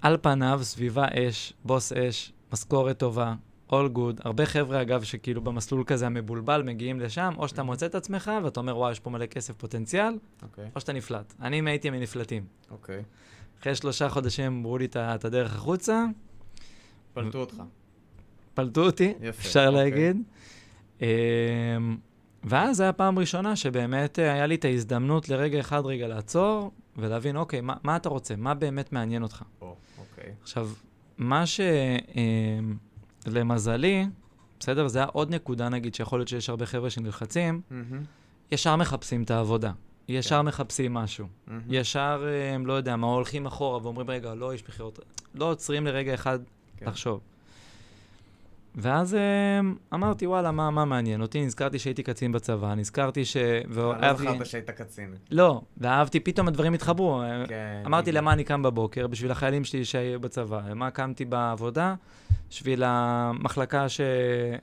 [0.00, 3.34] על פניו, סביבה אש, בוס אש, משכורת טובה,
[3.70, 4.20] all good.
[4.24, 8.60] הרבה חבר'ה, אגב, שכאילו במסלול כזה המבולבל, מגיעים לשם, או שאתה מוצא את עצמך ואתה
[8.60, 10.42] אומר, וואי, יש פה מלא כסף פוטנציאל, okay.
[10.44, 10.70] אוקיי.
[10.74, 11.34] או שאתה נפלט.
[11.40, 12.44] אני הייתי מנפלטים.
[12.70, 12.98] אוקיי.
[13.00, 13.60] Okay.
[13.60, 16.04] אחרי שלושה חודשים אמרו לי את הדרך החוצה.
[17.14, 17.62] פלטו אותך.
[18.54, 19.82] פלטו אותי, יפה, אפשר אוקיי.
[19.82, 20.22] להגיד.
[21.02, 21.06] אמ,
[22.44, 26.70] ואז זו הייתה פעם ראשונה שבאמת אה, היה לי את ההזדמנות לרגע אחד רגע לעצור
[26.96, 28.36] ולהבין, אוקיי, מה, מה אתה רוצה?
[28.36, 29.42] מה באמת מעניין אותך?
[29.60, 30.32] או, אוקיי.
[30.42, 30.68] עכשיו,
[31.18, 31.44] מה
[33.26, 34.10] שלמזלי, אמ,
[34.60, 37.74] בסדר, זה היה עוד נקודה, נגיד, שיכול להיות שיש הרבה חבר'ה שנלחצים, mm-hmm.
[38.52, 39.72] ישר מחפשים את העבודה.
[40.08, 40.46] ישר כן.
[40.46, 41.26] מחפשים משהו.
[41.26, 41.52] Mm-hmm.
[41.68, 44.98] ישר, הם לא יודע, מה, הולכים אחורה ואומרים, רגע, לא, יש בחירות.
[45.34, 46.38] לא עוצרים לרגע אחד
[46.76, 46.86] כן.
[46.86, 47.20] לחשוב.
[48.74, 51.44] ואז אמ, אמרתי, וואלה, מה, מה מעניין אותי?
[51.44, 53.36] נזכרתי שהייתי קצין בצבא, נזכרתי ש...
[53.68, 55.14] לא זכרת שהיית קצין.
[55.30, 57.22] לא, ואהבתי, פתאום הדברים התחברו.
[57.48, 57.82] כן.
[57.86, 59.06] אמרתי, למה אני קם בבוקר?
[59.06, 60.60] בשביל החיילים שלי שהיו בצבא.
[60.68, 61.94] למה קמתי בעבודה?
[62.50, 64.00] בשביל המחלקה ש...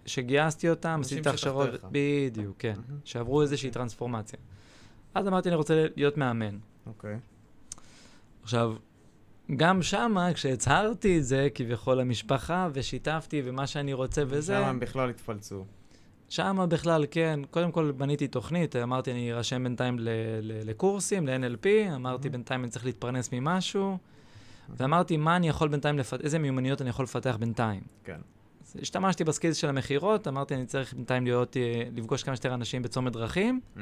[0.06, 1.70] שגייסתי אותם, עשיתי את ההכשרות...
[1.92, 2.74] בדיוק, כן.
[3.04, 4.40] שעברו איזושהי טרנספורמציה.
[5.16, 6.58] אז אמרתי, אני רוצה להיות מאמן.
[6.88, 7.18] אוקיי.
[8.44, 8.74] עכשיו,
[9.58, 14.54] גם שמה, כשהצהרתי את זה, כביכול למשפחה, ושיתפתי, ומה שאני רוצה וזה...
[14.54, 15.66] שם הם בכלל התפלצו.
[16.30, 17.40] שמה בכלל, כן.
[17.52, 20.10] קודם כל בניתי תוכנית, אמרתי, אני ארשם בינתיים ל-
[20.42, 22.32] ל- לקורסים, ל-NLP, אמרתי, mm-hmm.
[22.32, 24.72] בינתיים אני צריך להתפרנס ממשהו, mm-hmm.
[24.78, 26.22] ואמרתי, מה אני יכול בינתיים, לפת...
[26.22, 27.82] איזה מיומנויות אני יכול לפתח בינתיים.
[28.04, 28.20] כן.
[28.66, 32.82] אז השתמשתי בסקילס של המכירות, אמרתי, אני צריך בינתיים להיות, אה, לפגוש כמה שיותר אנשים
[32.82, 33.60] בצומת דרכים.
[33.76, 33.80] Mm-hmm.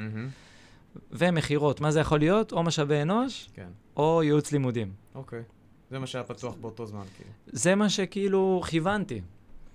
[1.12, 2.52] ומכירות, מה זה יכול להיות?
[2.52, 3.68] או משאבי אנוש, כן.
[3.96, 4.92] או ייעוץ לימודים.
[5.14, 5.42] אוקיי.
[5.90, 7.30] זה מה שהיה פתוח באותו זמן, כאילו.
[7.46, 9.20] זה מה שכאילו כיוונתי.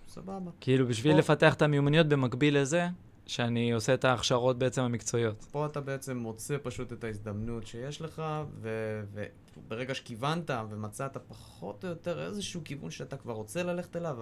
[0.07, 0.51] סבבה.
[0.61, 1.19] כאילו, בשביל פה...
[1.19, 2.87] לפתח את המיומנויות במקביל לזה,
[3.25, 5.45] שאני עושה את ההכשרות בעצם המקצועיות.
[5.51, 8.21] פה אתה בעצם מוצא פשוט את ההזדמנות שיש לך,
[8.61, 9.93] וברגע.
[9.93, 14.17] שכיוונת ומצאת פחות או יותר איזשהו כיוון שאתה כבר רוצה ללכת אליו,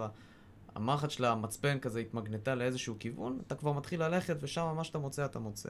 [0.74, 5.24] המחט של המצפן כזה התמגנטה לאיזשהו כיוון, אתה כבר מתחיל ללכת, ושם מה שאתה מוצא,
[5.24, 5.68] אתה מוצא.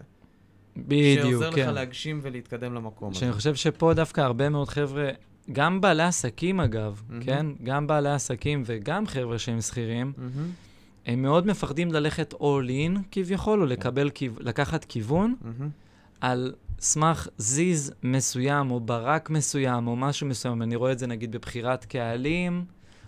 [0.76, 1.30] בדיוק, כן.
[1.30, 3.20] שעוזר לך להגשים ולהתקדם למקום הזה.
[3.20, 5.10] שאני חושב שפה דווקא הרבה מאוד חבר'ה
[5.52, 7.24] גם בעלי עסקים אגב, mm-hmm.
[7.24, 7.46] כן?
[7.62, 10.40] גם בעלי עסקים וגם חבר'ה שהם שכירים, mm-hmm.
[11.06, 14.32] הם מאוד מפחדים ללכת all in כביכול, או לקבל, כיו...
[14.40, 15.64] לקחת כיוון mm-hmm.
[16.20, 20.62] על סמך זיז מסוים, או ברק מסוים, או משהו מסוים.
[20.62, 22.64] אני רואה את זה נגיד בבחירת קהלים.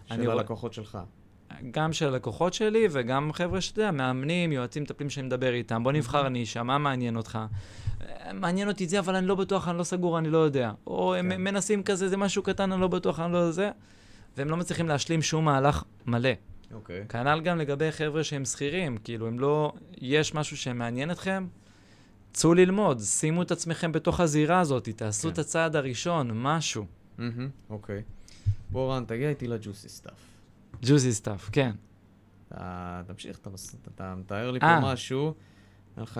[0.07, 0.85] של הלקוחות רוא...
[0.85, 0.99] שלך.
[1.71, 5.83] גם של הלקוחות שלי, וגם חבר'ה שאתה יודע, מאמנים, יועצים, מטפלים שאני מדבר איתם.
[5.83, 7.39] בוא נבחר נישה, מה מעניין אותך?
[8.35, 10.73] מעניין אותי זה, אבל אני לא בטוח, אני לא סגור, אני לא יודע.
[10.87, 11.33] או כן.
[11.33, 13.71] הם מנסים כזה, זה משהו קטן, אני לא בטוח, אני לא זה.
[14.37, 16.31] והם לא מצליחים להשלים שום מהלך מלא.
[16.73, 17.03] אוקיי.
[17.03, 17.13] Okay.
[17.13, 19.73] כנ"ל גם לגבי חבר'ה שהם שכירים, כאילו, הם לא...
[20.01, 21.47] יש משהו שמעניין אתכם,
[22.33, 25.33] צאו ללמוד, שימו את עצמכם בתוך הזירה הזאת, תעשו כן.
[25.33, 26.87] את הצעד הראשון, משהו.
[27.71, 28.03] אוקיי.
[28.71, 30.15] בוא רן, תגיע איתי לג'וסי סטאפ.
[30.83, 31.71] ג'וסי סטאפ, כן.
[33.07, 33.39] תמשיך,
[33.95, 34.81] אתה מתאר לי פה אה.
[35.97, 36.19] לך,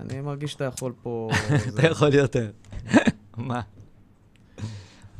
[0.00, 1.30] אני מרגיש שאתה יכול פה...
[1.68, 2.50] אתה יכול יותר.
[3.36, 3.60] מה?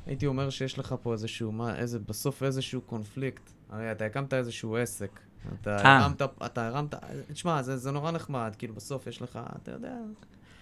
[0.06, 3.50] הייתי אומר שיש לך פה איזשהו, מה, איזה, בסוף איזשהו קונפליקט.
[3.70, 5.20] הרי אתה הקמת איזשהו עסק.
[5.60, 5.98] אתה אה.
[5.98, 6.94] הרמת, אתה הרמת,
[7.32, 9.96] תשמע, זה, זה נורא נחמד, כאילו בסוף יש לך, אתה יודע,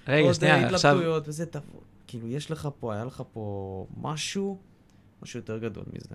[0.08, 0.90] רגע, שנייה, עכשיו...
[0.90, 4.58] עוד התלבטויות וזה, תבוא, כאילו יש לך פה, היה לך פה משהו,
[5.22, 6.14] משהו יותר גדול מזה.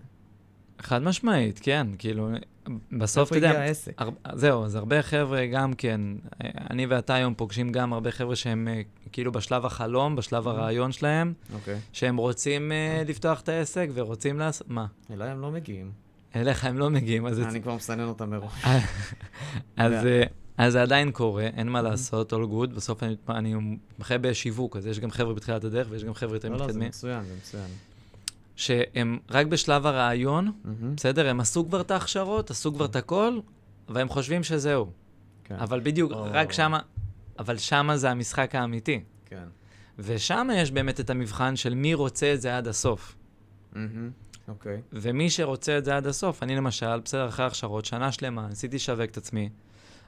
[0.82, 2.30] חד משמעית, כן, כאילו,
[2.92, 3.64] בסוף, אתה יודע...
[3.98, 4.10] הר...
[4.34, 6.02] זהו, אז הרבה חבר'ה גם כן,
[6.42, 10.60] אני ואתה היום פוגשים גם הרבה חבר'ה שהם אה, כאילו בשלב החלום, בשלב אוקיי.
[10.60, 11.54] הרעיון שלהם, okay.
[11.54, 11.80] אוקיי.
[11.94, 14.70] שהם רוצים uh, לפתוח את העסק ורוצים לעשות...
[14.70, 14.86] מה?
[15.14, 15.92] אליי הם לא מגיעים.
[16.36, 17.40] אליך הם לא מגיעים, אז...
[17.40, 18.66] אני כבר מסנן אותם מראש.
[19.78, 19.94] אז.
[20.60, 22.68] אה, זה עדיין קורה, אין מה לעשות, all good.
[22.76, 26.54] בסוף אני, מתמחה בשיווק, אז יש גם חבר'ה בתחילת הדרך ויש גם חבר'ה יותר לא,
[26.54, 27.70] לא, זה מתקדמים, מצוין, זה מצוין.
[28.62, 30.96] שהם רק בשלב הרעיון, מהמם.
[30.96, 31.30] בסדר?
[31.30, 33.40] הם עשו כבר את ההכשרות, עשו כבר את הכל,
[33.90, 34.92] והם חושבים שזהו.
[35.44, 36.26] כן, אבל בדיוק, או.
[36.32, 36.80] רק שמה,
[37.40, 39.04] אבל שמה זה המשחק האמיתי.
[39.26, 39.44] כן.
[40.00, 43.16] ושם יש באמת את המבחן של מי רוצה את זה עד הסוף.
[44.48, 44.82] אוקיי.
[44.94, 49.02] ומי שרוצה את זה עד הסוף, אני למשל, בסדר, אחרי הכשרות, שנה שלמה, ניסיתי לשווק
[49.12, 49.50] את עצמי.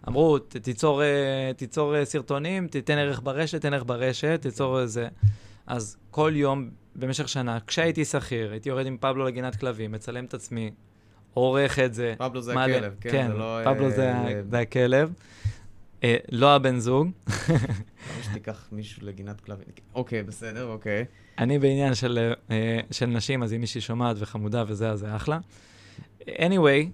[0.07, 5.07] אמרו, ת- תיצור, אה, תיצור אה, סרטונים, תיתן ערך ברשת, תן ערך ברשת, תיצור איזה...
[5.67, 10.33] אז כל יום, במשך שנה, כשהייתי שכיר, הייתי יורד עם פבלו לגינת כלבים, מצלם את
[10.33, 10.71] עצמי,
[11.33, 12.13] עורך את זה.
[12.17, 13.09] פבלו זה מעלה- הכלב, כן?
[13.11, 13.59] כן, זה לא...
[13.65, 15.13] פבלו אה, זה ה- זה הכלב.
[16.03, 17.07] אה, לא הבן זוג.
[17.29, 17.57] למה
[18.23, 19.65] שתיקח מישהו לגינת כלבים?
[19.95, 21.05] אוקיי, בסדר, אוקיי.
[21.37, 25.39] אני בעניין של, אה, של נשים, אז אם מישהי שומעת וחמודה וזה, אז זה אחלה.
[26.21, 26.87] anyway,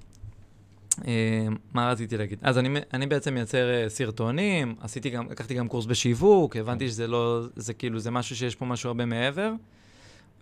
[1.07, 2.39] אה, מה רציתי להגיד?
[2.41, 7.07] אז אני, אני בעצם מייצר אה, סרטונים, עשיתי גם, לקחתי גם קורס בשיווק, הבנתי שזה
[7.07, 9.51] לא, זה כאילו, זה משהו שיש פה משהו הרבה מעבר,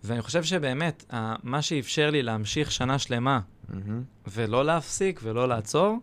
[0.04, 1.04] ואני חושב שבאמת,
[1.42, 3.40] מה שאפשר לי להמשיך שנה שלמה.
[4.26, 5.98] ולא להפסיק ולא לעצור,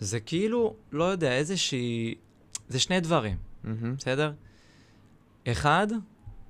[0.00, 2.14] זה כאילו, לא יודע, איזושהי...
[2.68, 3.36] זה שני דברים.
[3.96, 4.32] בסדר?
[5.48, 5.86] אחד,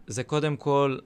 [0.07, 0.99] זה קודם כל.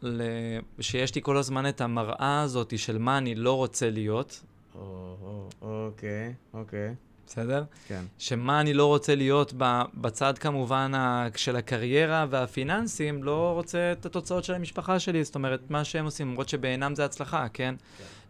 [0.81, 4.43] שיש לי כל הזמן את המראה הזאת של מה אני לא רוצה להיות,
[4.75, 5.17] או,
[5.63, 6.95] או, אוקיי, אוקיי.
[7.27, 7.65] בסדר?
[7.89, 8.05] כן.
[8.19, 9.53] שמה אני לא רוצה להיות.
[9.95, 10.93] בצד כמובן.
[11.37, 16.31] של הקריירה והפיננסים, לא רוצה את התוצאות של המשפחה שלי, זאת אומרת, מה שהם עושים,
[16.31, 17.75] למרות שבעינם זה הצלחה, כן?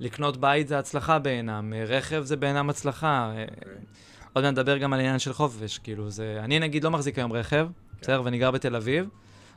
[0.00, 3.32] לקנות בית זה הצלחה בעינם, רכב זה בעינם הצלחה.
[3.36, 3.44] אה,
[4.32, 6.40] עוד מעט נדבר גם על עניין של חופש, כאילו זה...
[6.44, 7.68] אני נגיד לא מחזיק היום רכב,
[8.00, 8.22] בסדר?
[8.24, 9.08] ואני גר בתל אביב.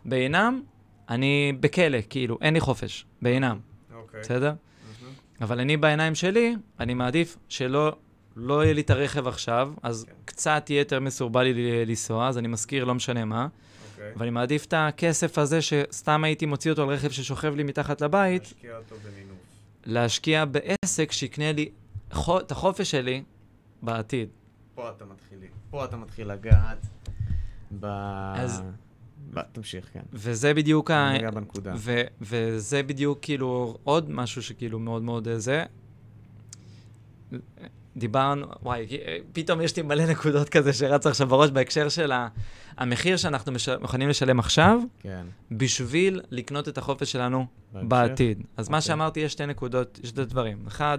[0.05, 0.61] בעינם,
[1.09, 3.59] אני בכלא, כאילו, אין לי חופש, בעינם,
[3.93, 4.19] אוקיי.
[4.19, 4.53] בסדר?
[4.53, 5.13] מהמם.
[5.41, 7.95] אבל אני בעיניים שלי, אני מעדיף שלא
[8.39, 10.13] לא יהיה לי את הרכב עכשיו, אז כן.
[10.25, 13.47] קצת יהיה יותר מסורבל לי לנסוע, אז אני מזכיר, לא משנה מה.
[13.91, 14.13] אוקיי.
[14.17, 18.41] ואני מעדיף את הכסף הזה שסתם הייתי מוציא אותו על רכב ששוכב לי מתחת לבית,
[18.43, 19.37] להשקיע אותו במינוף.
[19.85, 21.69] להשקיע בעסק שיקנה לי
[22.13, 23.23] חו- את החופש שלי
[23.81, 24.29] בעתיד.
[24.75, 25.37] פה אתה מתחיל,
[25.69, 26.85] פה אתה מתחיל לגעת
[27.79, 27.85] ב...
[28.35, 28.61] אז-
[29.33, 29.41] ב...
[29.51, 30.01] תמשיך, כן.
[30.13, 31.13] וזה בדיוק ה...
[31.13, 31.73] נגע בנקודה.
[31.77, 35.63] ו- וזה בדיוק כאילו עוד משהו שכאילו מאוד מאוד אה, זה.
[37.97, 38.87] דיברנו, וואי,
[39.33, 42.27] פתאום יש לי מלא נקודות כזה שרץ עכשיו בראש בהקשר של ה-
[42.77, 45.25] המחיר שאנחנו מש- מוכנים לשלם עכשיו, כן.
[45.51, 47.87] בשביל לקנות את החופש שלנו בהמשך?
[47.89, 48.43] בעתיד.
[48.57, 48.87] אז מה אוקיי.
[48.87, 50.57] שאמרתי, יש שתי נקודות, יש שתי דברים.
[50.67, 50.97] אחד,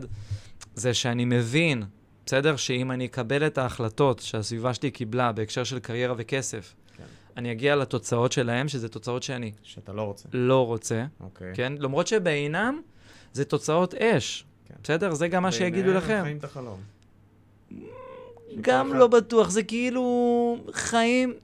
[0.74, 1.82] זה שאני מבין,
[2.26, 2.56] בסדר?
[2.56, 7.04] שאם אני אקבל את ההחלטות שהסביבה שלי קיבלה בהקשר של קריירה וכסף, כן.
[7.36, 10.28] אני אגיע לתוצאות שלהם, שזה תוצאות שאני שאתה לא רוצה.
[10.32, 11.04] לא רוצה.
[11.20, 11.50] אוקיי.
[11.54, 11.72] כן?
[11.78, 12.80] למרות שבעינם
[13.32, 14.44] זה תוצאות אש.
[14.68, 14.74] כן.
[14.82, 15.14] בסדר?
[15.14, 16.20] זה גם מה שיגידו לכם.
[16.22, 16.80] חיים את החלום.
[18.60, 20.04] גם לא בטוח, זה כאילו
[20.72, 21.34] חיים...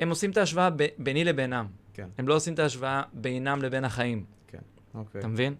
[0.00, 1.66] הם עושים את ההשוואה ב- ביני לבינם.
[1.94, 2.08] כן.
[2.18, 4.24] הם לא עושים את ההשוואה בינם לבין החיים.
[4.94, 5.54] אוקיי, אתה מבין?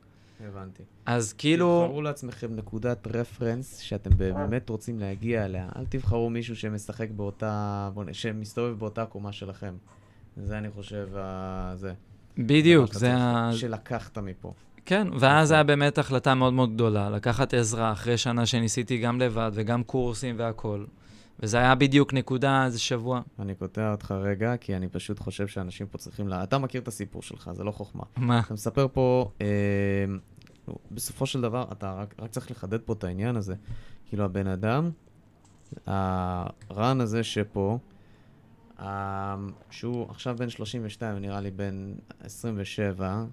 [0.46, 0.83] הבנתי.
[1.07, 1.83] אז כאילו...
[1.85, 5.68] תבחרו לעצמכם נקודת רפרנס שאתם באמת רוצים להגיע אליה.
[5.77, 7.90] אל תבחרו מישהו שמשחק באותה...
[8.12, 9.75] שמסתובב באותה קומה שלכם.
[10.37, 11.92] זה אני חושב, ה- זה.
[12.38, 13.51] בדיוק, זה ה...
[13.55, 14.53] שלקחת מפה.
[14.86, 19.50] כן, ואז היה באמת החלטה מאוד מאוד גדולה, לקחת עזרה אחרי שנה שניסיתי גם לבד
[19.54, 20.86] וגם קורסים והכול.
[21.40, 23.20] וזה היה בדיוק נקודה, איזה שבוע.
[23.38, 26.32] אני קוטע אותך רגע, כי אני פשוט חושב שאנשים פה צריכים ל...
[26.32, 28.02] אתה מכיר את הסיפור שלך, זה לא חוכמה.
[28.16, 28.40] מה?
[28.40, 29.46] אתה מספר פה, אה,
[30.90, 33.54] בסופו של דבר, אתה רק, רק צריך לחדד פה את העניין הזה.
[34.08, 34.90] כאילו, הבן אדם,
[35.86, 37.78] הרן הזה שפה,
[39.70, 43.24] שהוא עכשיו בן 32, נראה לי בן 27,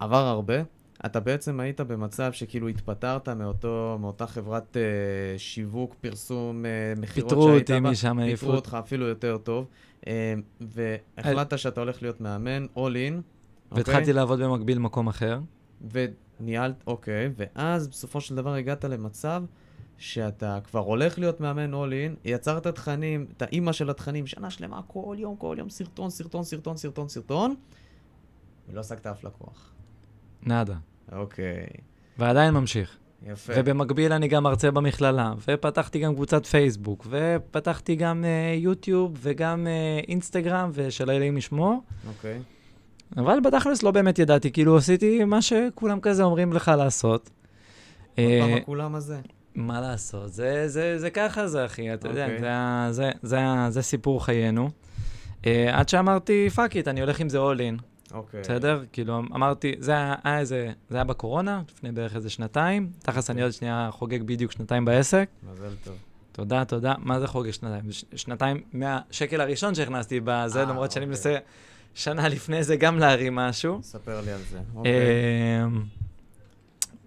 [0.00, 0.62] ועבר הרבה.
[1.06, 7.42] אתה בעצם היית במצב שכאילו התפטרת מאותו, מאותה חברת אה, שיווק, פרסום, אה, מכירות פיטרו
[7.42, 7.90] שהיית אותי בה.
[7.90, 8.66] משם, העיפו פיטרו אותי.
[8.66, 9.66] אותך אפילו יותר טוב,
[10.06, 13.22] אה, והחלטת שאתה הולך להיות מאמן, all in,
[13.72, 15.40] והתחלתי לעבוד במקביל במקום אחר.
[15.90, 19.42] וניהלת, אוקיי, ואז בסופו של דבר הגעת למצב
[19.98, 24.80] שאתה כבר הולך להיות מאמן all in, יצרת תכנים, את האימא של התכנים, שנה שלמה,
[24.86, 27.54] כל יום, כל יום, סרטון, סרטון, סרטון, סרטון, סרטון,
[28.68, 29.72] ולא עסקת אף לקוח.
[30.42, 30.76] נאדה.
[31.12, 31.66] אוקיי,
[32.18, 32.96] ועדיין ממשיך.
[33.26, 33.52] יפה.
[33.56, 40.06] ובמקביל אני גם מרצה במכללה, ופתחתי גם קבוצת פייסבוק, ופתחתי גם uh, יוטיוב, וגם uh,
[40.08, 41.82] אינסטגרם, ושל אלוהים ישמור.
[42.08, 42.40] אוקיי.
[43.16, 47.30] אבל בתכלס לא באמת ידעתי, כאילו עשיתי מה שכולם כזה אומרים לך לעשות.
[48.16, 49.20] עוד פעם אה, הכולם הזה.
[49.58, 50.32] מה לעשות?
[50.32, 52.38] זה, זה, זה ככה זה, אחי, אתה יודע, אוקיי.
[52.40, 52.50] זה,
[52.92, 54.70] זה, זה, ה- זה סיפור חיינו.
[55.42, 57.82] Uh, עד שאמרתי, fuck it, אני הולך עם זה all in.
[58.14, 58.40] אוקיי.
[58.40, 58.82] בסדר?
[58.92, 62.90] כאילו, אמרתי, זה היה היה איזה, זה היה בקורונה, לפני בערך איזה שנתיים.
[62.98, 65.28] תכלס, אני עוד שנייה חוגג בדיוק שנתיים בעסק.
[65.52, 65.94] מזל טוב.
[66.32, 66.94] תודה, תודה.
[66.98, 67.84] מה זה חוגג שנתיים?
[68.16, 71.08] שנתיים מהשקל הראשון שהכנסתי בזה, אה, למרות שאני אוקיי.
[71.16, 71.36] מנסה
[71.94, 73.78] שנה לפני זה גם להרים משהו.
[73.82, 74.58] ספר לי על זה.
[74.74, 74.92] אוקיי.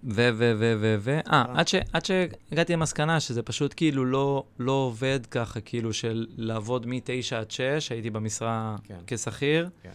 [0.04, 1.44] ו, ו, ו, ו, ו, אה, אה.
[1.54, 6.86] עד, ש, עד שהגעתי למסקנה שזה פשוט כאילו לא, לא עובד ככה, כאילו של לעבוד
[6.86, 8.98] מ-9 עד 6, הייתי במשרה כן.
[9.06, 9.90] כשכיר, כן.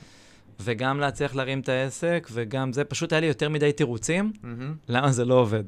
[0.60, 4.76] וגם להצליח להרים את העסק, וגם זה, פשוט היה לי יותר מדי תירוצים, מהמם.
[4.88, 5.63] למה זה לא עובד.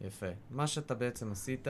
[0.00, 0.26] יפה.
[0.50, 1.68] מה שאתה בעצם עשית,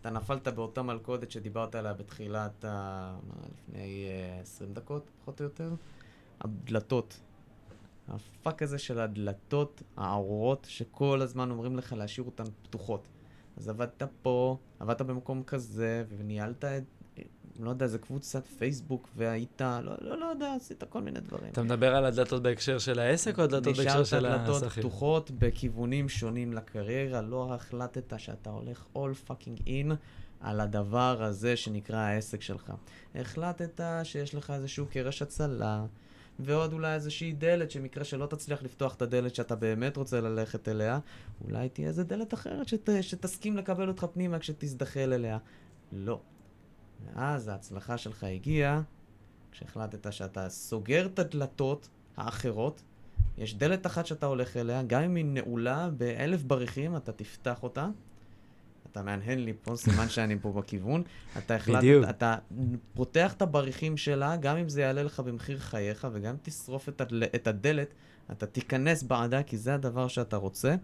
[0.00, 3.14] אתה נפלת באותה מלכודת שדיברת עליה בתחילת ה...
[3.28, 5.70] מה, לפני uh, 20 דקות, פחות או יותר?
[6.40, 7.20] הדלתות.
[8.08, 13.08] הפאק הזה של הדלתות הארורות, שכל הזמן אומרים לך להשאיר אותן פתוחות.
[13.56, 16.82] אז עבדת פה, עבדת במקום כזה, וניהלת את...
[17.60, 21.52] לא יודע, איזה קבוצת פייסבוק, והיית, לא, לא, לא יודע, עשית כל מיני דברים.
[21.52, 24.82] אתה מדבר על הדלתות בהקשר של העסק, או הדלתות בהקשר של נשארת דלתות השכיר?
[24.82, 29.94] פתוחות בכיוונים שונים לקריירה, לא החלטת שאתה הולך all fucking in
[30.40, 32.72] על הדבר הזה שנקרא העסק שלך.
[33.14, 35.84] החלטת שיש לך איזשהו קרש הצלה,
[36.38, 40.98] ועוד אולי איזושהי דלת, שמקרה שלא תצליח לפתוח את הדלת שאתה באמת רוצה ללכת אליה,
[41.44, 45.38] אולי תהיה איזה דלת אחרת שת, שתסכים לקבל אותך פנימה כשתזדחל אליה.
[45.92, 46.20] לא.
[47.04, 48.82] ואז ההצלחה שלך הגיעה
[49.52, 52.82] כשהחלטת שאתה סוגר את הדלתות האחרות,
[53.38, 57.88] יש דלת אחת שאתה הולך אליה, גם אם היא נעולה באלף בריחים, אתה תפתח אותה.
[58.98, 61.02] אתה מהנהן לי פה, סימן שאני פה בכיוון.
[61.38, 62.04] אתה החלטת, בדיוק.
[62.10, 62.36] אתה
[62.94, 67.00] פותח את הבריחים שלה, גם אם זה יעלה לך במחיר חייך, וגם אם תשרוף את,
[67.00, 67.94] הדל, את הדלת,
[68.32, 70.74] אתה תיכנס בעדה, כי זה הדבר שאתה רוצה,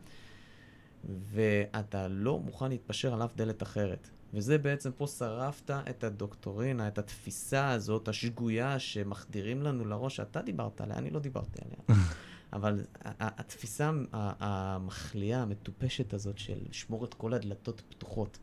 [1.33, 4.09] ואתה לא מוכן להתפשר על אף דלת אחרת.
[4.35, 10.81] וזה בעצם פה שרפת את הדוקטורינה, את התפיסה הזאת, השגויה, שמחדירים לנו לראש, שאתה דיברת
[10.81, 12.03] עליה, אני לא דיברתי עליה.
[12.53, 12.85] אבל
[13.21, 18.39] התפיסה המחליאה, המטופשת הזאת של לשמור את כל הדלתות פתוחות.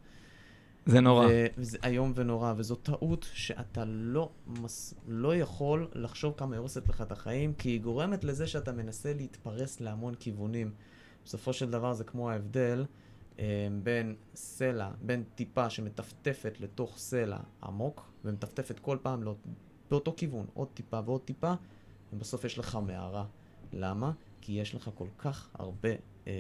[0.86, 1.28] זה נורא.
[1.58, 7.02] וזה איום ונורא, וזו טעות שאתה לא, מס, לא יכול לחשוב כמה היא הורסת לך
[7.02, 10.72] את החיים, כי היא גורמת לזה שאתה מנסה להתפרס להמון כיוונים.
[11.26, 12.86] בסופו של דבר זה כמו ההבדל
[13.40, 19.36] אה, בין סלע, בין טיפה שמטפטפת לתוך סלע עמוק, ומטפטפת כל פעם לא,
[19.92, 21.54] באותו כיוון, עוד טיפה ועוד טיפה,
[22.14, 23.26] ובסוף יש לך מערה.
[23.74, 24.12] למה?
[24.42, 25.90] כי יש לך כל כך הרבה...
[26.28, 26.34] אה,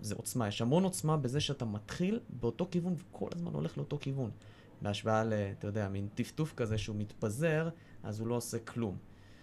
[0.00, 4.30] זה עוצמה, יש המון עוצמה בזה שאתה מתחיל באותו כיוון וכל הזמן הולך לאותו כיוון.
[4.82, 7.68] בהשוואה ל, אתה יודע, מין טפטוף כזה שהוא מתפזר,
[8.02, 8.96] אז הוא לא עושה כלום.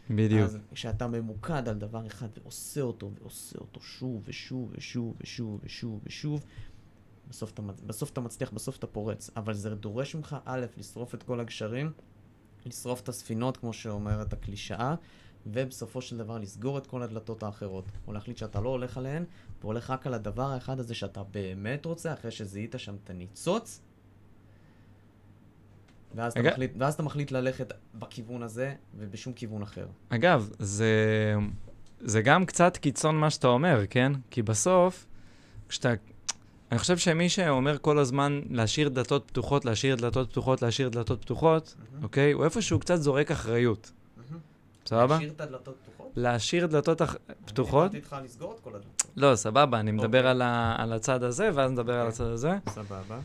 [0.09, 0.41] בדיוק.
[0.41, 5.99] אז כשאתה ממוקד על דבר אחד ועושה אותו, ועושה אותו שוב ושוב ושוב ושוב ושוב
[6.03, 6.45] ושוב,
[7.29, 9.29] בסוף אתה, בסוף אתה מצליח, בסוף אתה פורץ.
[9.37, 11.91] אבל זה דורש ממך, א', לשרוף את כל הגשרים,
[12.65, 14.95] לשרוף את הספינות, כמו שאומרת הקלישאה,
[15.45, 17.86] ובסופו של דבר לסגור את כל הדלתות האחרות.
[18.08, 19.23] או להחליט שאתה לא הולך עליהן,
[19.62, 23.81] והולך רק על הדבר האחד הזה שאתה באמת רוצה, אחרי שזיהית שם את הניצוץ,
[26.15, 26.51] ואז, אתה רגע.
[26.51, 29.88] מחליט, ואז אתה מחליט ללכת בכיוון הזה ובשום כיוון אחר.
[30.10, 31.36] אגב, זה,
[31.99, 34.12] זה גם קצת קיצון מה שאתה אומר, כן?
[34.31, 35.05] כי בסוף,
[35.69, 35.89] כשאתה...
[36.71, 41.75] אני חושב שמי שאומר כל הזמן להשאיר דלתות פתוחות, להשאיר דלתות פתוחות, להשאיר דלתות פתוחות,
[42.03, 42.31] אוקיי?
[42.31, 43.91] הוא איפשהו קצת זורק אחריות.
[44.85, 45.15] סבבה?
[45.15, 46.11] להשאיר את הדלתות פתוחות?
[46.15, 47.01] להשאיר דלתות.
[47.45, 47.91] פתוחות?
[47.91, 49.11] אני איתך לסגור את כל הדלתות.
[49.15, 50.47] לא, סבבה, אני מדבר אוקיי.
[50.77, 52.09] על, הצד הזה, ואז נדבר על אוקיי.
[52.09, 52.57] הצד הזה.
[52.69, 53.19] סבבה.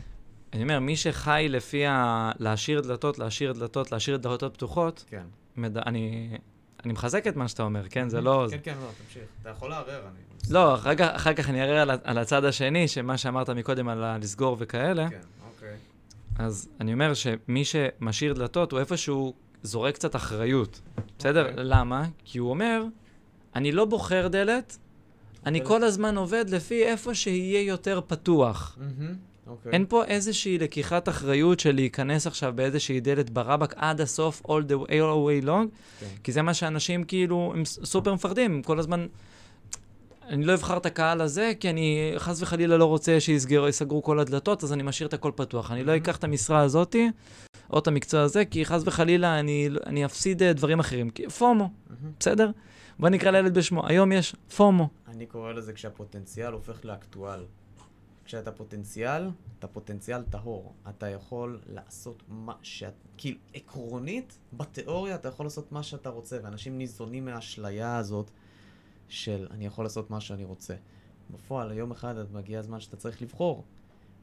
[0.53, 2.31] אני אומר, מי שחי לפי ה...
[2.39, 5.23] להשאיר דלתות, להשאיר דלתות, להשאיר דלתות פתוחות, כן.
[5.57, 5.77] מד...
[5.77, 6.37] אני...
[6.85, 8.09] אני מחזק את מה שאתה אומר, כן?
[8.09, 8.47] זה לא...
[8.51, 9.23] כן, כן, לא, תמשיך.
[9.41, 10.19] אתה יכול לערער, אני...
[10.49, 14.03] לא, אחר כך, אחר כך אני אראה על, על הצד השני, שמה שאמרת מקודם על
[14.03, 15.75] הלסגור וכאלה, כן, אוקיי.
[16.39, 20.81] אז אני אומר שמי שמשאיר דלתות, הוא איפשהו זורק קצת אחריות.
[21.19, 21.49] בסדר?
[21.49, 21.63] אוקיי.
[21.63, 22.05] למה?
[22.25, 22.83] כי הוא אומר,
[23.55, 24.77] אני לא בוחר דלת,
[25.45, 25.67] אני דלת.
[25.67, 28.77] כל הזמן עובד לפי איפה שיהיה יותר פתוח.
[28.79, 29.15] מהמם,
[29.47, 29.71] אוקיי.
[29.71, 34.87] אין פה איזושהי לקיחת אחריות של להיכנס עכשיו באיזושהי דלת ברבק עד הסוף, all the
[34.87, 35.67] way, all the way long,
[35.99, 36.05] כן.
[36.23, 39.07] כי זה מה שאנשים כאילו, הם סופר מפחדים, הם כל הזמן...
[40.31, 44.63] אני לא אבחר את הקהל הזה, כי אני חס וחלילה לא רוצה שיסגרו כל הדלתות,
[44.63, 45.71] אז אני משאיר את הכל פתוח.
[45.71, 45.97] אני לא.
[45.97, 47.09] אקח את המשרה הזאתי,
[47.69, 51.09] או את המקצוע הזה, כי חס וחלילה אני, אני אפסיד אה, דברים אחרים.
[51.09, 51.69] כי פומו.
[52.19, 52.51] בסדר?
[52.99, 53.87] בוא נקרא לילד בשמו.
[53.87, 54.89] היום יש פומו.
[55.07, 57.45] אני קורא לזה כשהפוטנציאל הופך לאקטואל.
[58.25, 60.73] כשאתה פוטנציאל, אתה פוטנציאל טהור.
[60.89, 62.93] אתה יכול לעשות מה שאת...
[63.17, 68.31] כאילו, עקרונית, בתיאוריה אתה יכול לעשות מה שאתה רוצה, ואנשים ניזונים מהאשליה הזאת
[69.11, 70.73] של אני יכול לעשות מה שאני רוצה.
[71.31, 73.63] בפועל, יום אחד את מגיע הזמן שאתה צריך לבחור.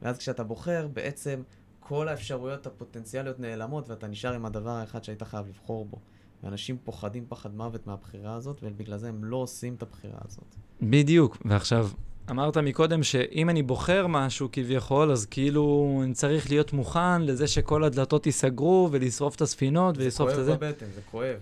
[0.03, 1.43] ואז כשאתה בוחר, בעצם
[1.81, 5.99] כל האפשרויות הפוטנציאליות נעלמות, ואתה נשאר עם הדבר האחד שהיית חייב לבחור בו.
[6.43, 10.55] ואנשים פוחדים פחד מוות מהבחירה הזאת, ובגלל זה הם לא עושים את הבחירה הזאת.
[10.83, 11.39] בדיוק.
[11.45, 11.89] ועכשיו,
[12.31, 17.85] אמרת מקודם שאם אני בוחר משהו כביכול, אז כאילו אני צריך להיות מוכן לזה שכל
[17.85, 20.45] הדלתות ייסגרו ולשרוף את הספינות ולשרוף את זה.
[20.45, 21.37] זה כואב בבטן, זה כואב.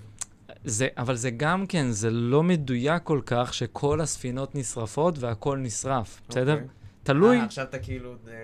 [0.67, 6.21] זה, אבל זה גם כן, זה לא מדויק כל כך שכל הספינות נשרפות והכל נשרף,
[6.29, 6.53] בסדר?
[6.53, 6.67] אוקיי.
[7.03, 8.35] תלוי, אה, עכשיו אתה כאילו אה,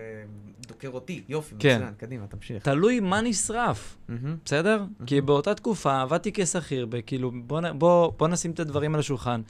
[0.69, 1.77] דוקר אותי, יופי, כן.
[1.77, 2.63] מצוין, קדימה, תמשיך.
[2.63, 4.37] תלוי מה נשרף, מהמם.
[4.45, 4.85] בסדר?
[5.07, 9.43] כי באותה תקופה עבדתי כשכיר, כאילו, בוא, בוא, בוא נשים את הדברים על השולחן.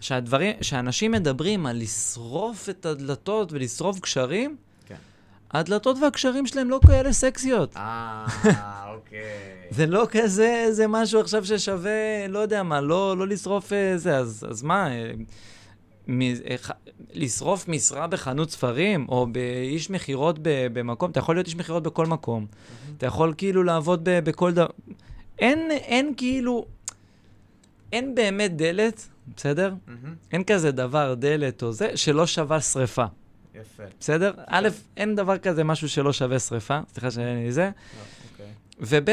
[0.00, 4.56] שהדברים, שאנשים מדברים על לשרוף את הדלתות ולשרוף קשרים.
[5.52, 7.76] הדלתות והקשרים שלהם לא כאלה סקסיות.
[7.76, 8.26] אה,
[8.94, 9.20] אוקיי.
[9.76, 11.90] זה לא כזה, זה משהו עכשיו ששווה,
[12.28, 15.10] לא יודע מה, לא, לא לשרוף אה, זה, אז, אז מה, אה,
[16.08, 16.28] מ, אה,
[16.62, 16.70] ח-
[17.12, 22.46] לשרוף משרה בחנות ספרים, או באיש מכירות במקום, אתה יכול להיות איש מכירות בכל מקום.
[22.98, 24.66] אתה יכול כאילו לעבוד ב- בכל דבר.
[25.38, 26.64] אין, אין כאילו,
[27.92, 29.74] אין באמת דלת, בסדר?
[29.86, 30.14] מהמם.
[30.32, 33.04] אין כזה דבר, דלת או זה, שלא שווה שריפה,
[33.54, 33.82] יפה.
[34.00, 34.32] בסדר?
[34.46, 37.70] א', אין דבר כזה משהו שלא שווה שריפה, סליחה שאין לי זה.
[38.80, 39.08] וב',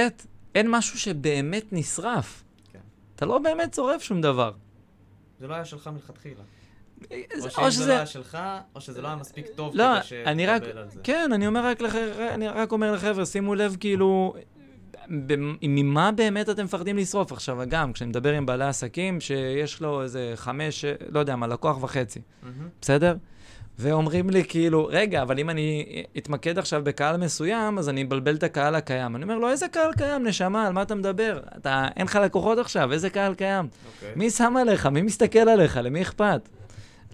[0.56, 2.44] אין משהו שבאמת נשרף.
[2.74, 2.80] כן.
[3.16, 4.52] אתה לא באמת שורף שום דבר.
[5.40, 6.42] זה לא היה שלך מלכתחילה.
[7.00, 7.94] זה- או שאם זה לא.
[7.94, 8.38] היה שלך,
[8.76, 9.84] או שזה לא היה מספיק טוב לא,
[10.26, 10.64] כדי רק...
[10.64, 11.00] שתקבל על זה.
[11.04, 14.36] כן, אני אומר רק לחבר'ה, אני רק אומר לחבר'ה, שימו לב, כאילו,
[15.62, 17.32] ממה באמת אתם מפחדים לשרוף?
[17.32, 21.84] עכשיו, גם, כשאני מדבר עם בעלי עסקים, שיש לו איזה חמש, לא יודע מה, לקוח
[21.84, 22.68] וחצי, מהמם.
[22.82, 23.16] בסדר?
[23.80, 25.86] ואומרים לי, כאילו, רגע, אבל אם אני
[26.18, 29.16] אתמקד עכשיו בקהל מסוים, אז אני אבלבל את הקהל הקיים.
[29.16, 31.40] אני אומר לו, איזה קהל קיים, נשמה, על מה אתה מדבר?
[31.58, 33.68] אתה, אין לך לקוחות עכשיו, איזה קהל קיים?
[33.96, 34.14] אוקיי.
[34.16, 34.86] מי שם עליך?
[34.86, 35.80] מי מסתכל עליך?
[35.84, 36.50] למי אכפת?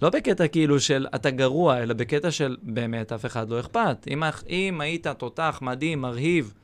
[0.02, 4.06] לא בקטע כאילו של אתה גרוע, אלא בקטע של באמת אף אחד לא אכפת.
[4.10, 6.54] אם, אם היית תותח מדהים, מרהיב,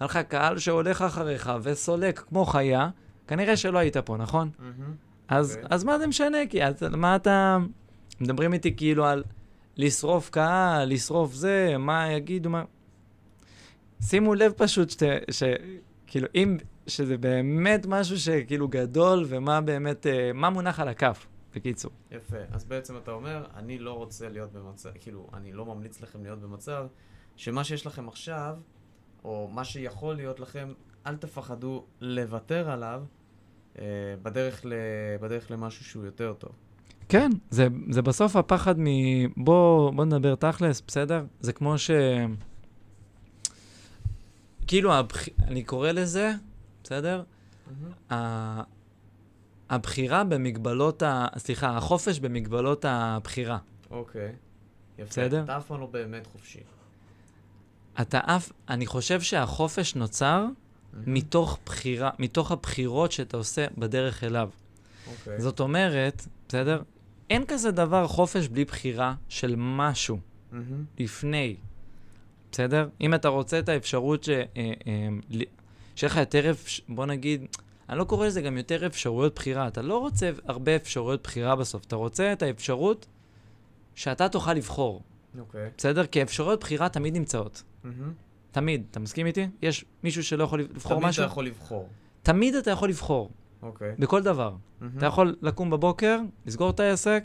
[0.00, 2.88] היה לך קהל שהולך אחריך וסולק כמו חיה,
[3.26, 4.50] כנראה שלא היית פה, נכון?
[4.58, 4.94] מהמם.
[5.28, 5.68] אז, אוקיי.
[5.70, 6.38] אז מה זה משנה?
[6.50, 7.58] כי אז, מה אתה...
[8.20, 9.22] מדברים איתי כאילו על
[9.78, 12.64] לשרוף קהל, לשרוף זה, מה יגידו, מה...
[14.02, 15.42] שימו לב פשוט שת, ש...
[16.06, 16.56] כאילו, אם...
[16.88, 20.06] שזה באמת משהו שכאילו גדול, ומה באמת...
[20.06, 21.90] אה, מה מונח על הכף, בקיצור.
[22.10, 22.36] יפה.
[22.50, 26.40] אז בעצם אתה אומר, אני לא רוצה להיות במצב, כאילו, אני לא ממליץ לכם להיות
[26.40, 26.86] במצב
[27.36, 28.56] שמה שיש לכם עכשיו,
[29.24, 30.72] או מה שיכול להיות לכם,
[31.06, 33.02] אל תפחדו לוותר עליו
[33.78, 33.84] אה,
[34.22, 34.72] בדרך, ל...
[35.20, 36.52] בדרך למשהו שהוא יותר טוב.
[37.08, 38.84] כן, זה, זה בסוף הפחד מ...
[39.36, 41.24] בוא, בוא נדבר תכלס, בסדר?
[41.40, 41.90] זה כמו ש...
[44.66, 45.28] כאילו, הבח...
[45.40, 46.32] אני קורא לזה,
[46.84, 47.22] בסדר?
[48.12, 48.62] ה...
[49.70, 51.26] הבחירה במגבלות ה...
[51.38, 53.58] סליחה, החופש במגבלות הבחירה.
[53.90, 54.32] אוקיי.
[54.98, 55.08] יפה.
[55.10, 55.44] בסדר?
[55.44, 56.60] אתה אף פעם לא באמת חופשי.
[58.00, 58.52] אתה אף...
[58.68, 60.46] אני חושב שהחופש נוצר
[61.06, 64.50] מתוך בחירה, מתוך הבחירות שאתה עושה בדרך אליו.
[65.06, 65.40] אוקיי.
[65.40, 66.82] זאת אומרת, בסדר?
[67.30, 70.18] אין כזה דבר חופש בלי בחירה של משהו.
[70.52, 70.84] מהמם.
[70.98, 71.56] לפני,
[72.52, 72.88] בסדר?
[73.00, 74.28] אם אתה רוצה את האפשרות ש...
[74.28, 75.08] אה, אה,
[75.96, 76.52] שיהיה לך יותר.
[76.88, 77.44] בוא נגיד,
[77.88, 79.68] אני לא קורא לזה גם יותר אפשרויות בחירה.
[79.68, 83.06] אתה לא רוצה הרבה אפשרויות בחירה בסוף, אתה רוצה את האפשרות
[83.94, 85.02] שאתה תוכל לבחור,
[85.38, 85.70] אוקיי.
[85.78, 86.06] בסדר?
[86.06, 87.62] כי אפשרויות בחירה תמיד נמצאות.
[87.84, 88.12] מהמם.
[88.50, 88.84] תמיד.
[88.90, 89.46] אתה מסכים איתי?
[89.62, 91.22] יש מישהו שלא יכול לבחור תמיד משהו?
[91.22, 91.88] אתה יכול לבחור.
[92.22, 93.30] תמיד אתה יכול לבחור,
[93.62, 93.94] אוקיי.
[93.98, 94.54] בכל דבר.
[94.80, 94.98] מהמם.
[94.98, 97.24] אתה יכול לקום בבוקר, לסגור את העסק,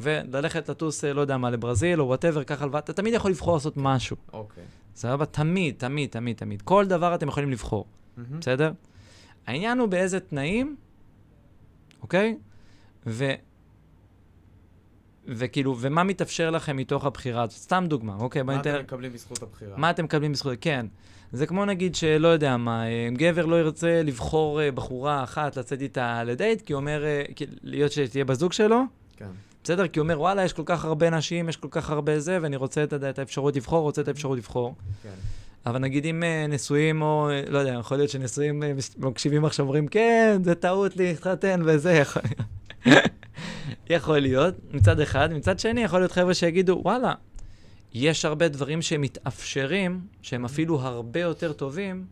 [0.00, 3.54] וללכת לטוס, אה, לא יודע מה, לברזיל או whatever, קח הלוואה, אתה תמיד יכול לבחור
[3.54, 4.16] לעשות משהו.
[4.32, 4.64] אוקיי.
[4.94, 5.26] סבבה?
[5.26, 6.62] תמיד, תמיד, תמיד, תמיד.
[6.62, 8.40] כל דבר אתם יכולים לבחור, מהמם.
[8.40, 8.72] בסדר?
[9.46, 10.76] העניין הוא באיזה תנאים,
[12.02, 12.36] אוקיי?
[13.06, 13.32] ו...
[15.26, 17.56] וכאילו, ומה מתאפשר לכם מתוך הבחירה הזאת?
[17.56, 18.42] סתם דוגמה, אוקיי?
[18.42, 18.74] מה ניתן...
[18.74, 19.76] אתם מקבלים בזכות הבחירה?
[19.76, 20.52] מה אתם מקבלים בזכות?
[20.60, 20.86] כן.
[21.32, 25.82] זה כמו נגיד שלא יודע מה, אה, גבר לא ירצה לבחור אה, בחורה אחת לצאת
[25.82, 27.22] איתה לדייט, כי הוא אומר, אה,
[27.62, 28.82] להיות שתהיה בזוג שלו,
[29.16, 29.26] כן.
[29.64, 29.88] בסדר?
[29.88, 32.56] כי הוא אומר, וואלה, יש כל כך הרבה נשים, יש כל כך הרבה זה, ואני
[32.56, 34.74] רוצה את, את האפשרות לבחור, רוצה את האפשרות לבחור.
[35.02, 35.08] כן.
[35.66, 38.62] אבל נגיד אם נשואים או, לא יודע, יכול להיות שנשואים
[38.98, 42.22] מקשיבים עכשיו, אומרים, כן, זה טעות להתחתן וזה, יכול
[42.84, 43.06] להיות.
[43.90, 45.32] יכול להיות, מצד אחד.
[45.32, 47.14] מצד שני, יכול להיות חבר'ה שיגידו, וואלה,
[47.94, 52.06] יש הרבה דברים שמתאפשרים, שהם אפילו הרבה יותר טובים,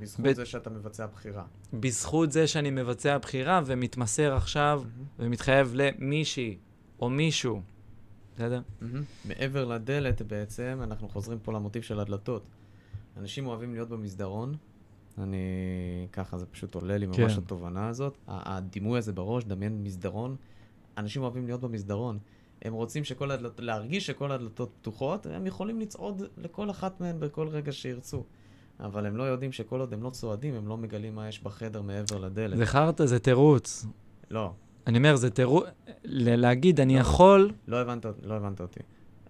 [0.00, 1.44] בזכות ב- זה שאתה מבצע בחירה.
[1.72, 4.82] בזכות זה שאני מבצע בחירה ומתמסר עכשיו
[5.18, 6.58] ומתחייב למישהי
[7.00, 7.62] או מישהו.
[8.34, 8.60] בסדר?
[8.80, 9.02] מהמם.
[9.24, 12.42] מעבר לדלת בעצם, אנחנו חוזרים פה למוטיב של הדלתות.
[13.16, 14.54] אנשים אוהבים להיות במסדרון.
[15.18, 15.36] אני...
[16.12, 17.38] ככה, זה פשוט עולה לי ממש כן.
[17.38, 18.16] התובנה הזאת.
[18.28, 20.36] הדימוי הזה בראש, דמיין מסדרון.
[20.98, 22.18] אנשים אוהבים להיות במסדרון.
[22.62, 27.48] הם רוצים שכל הדלתות, להרגיש שכל הדלתות פתוחות, הם יכולים לצעוד לכל אחת מהן בכל
[27.48, 28.24] רגע שירצו.
[28.80, 31.82] אבל הם לא יודעים שכל עוד הם לא צועדים, הם לא מגלים מה יש בחדר
[31.82, 32.56] מעבר לדלת.
[32.56, 33.86] זה חרטא, זה תירוץ.
[34.30, 34.52] לא,
[34.86, 35.64] אני אומר, זה תירוץ,
[36.04, 37.00] להגיד, אני לא.
[37.00, 38.80] יכול, לא הבנת, לא הבנת אותי.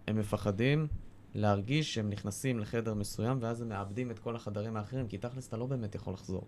[0.07, 0.87] הם מפחדים
[1.35, 5.57] להרגיש שהם נכנסים לחדר מסוים, ואז הם מאבדים את כל החדרים האחרים, כי תכלס אתה
[5.57, 6.43] לא באמת יכול לחזור.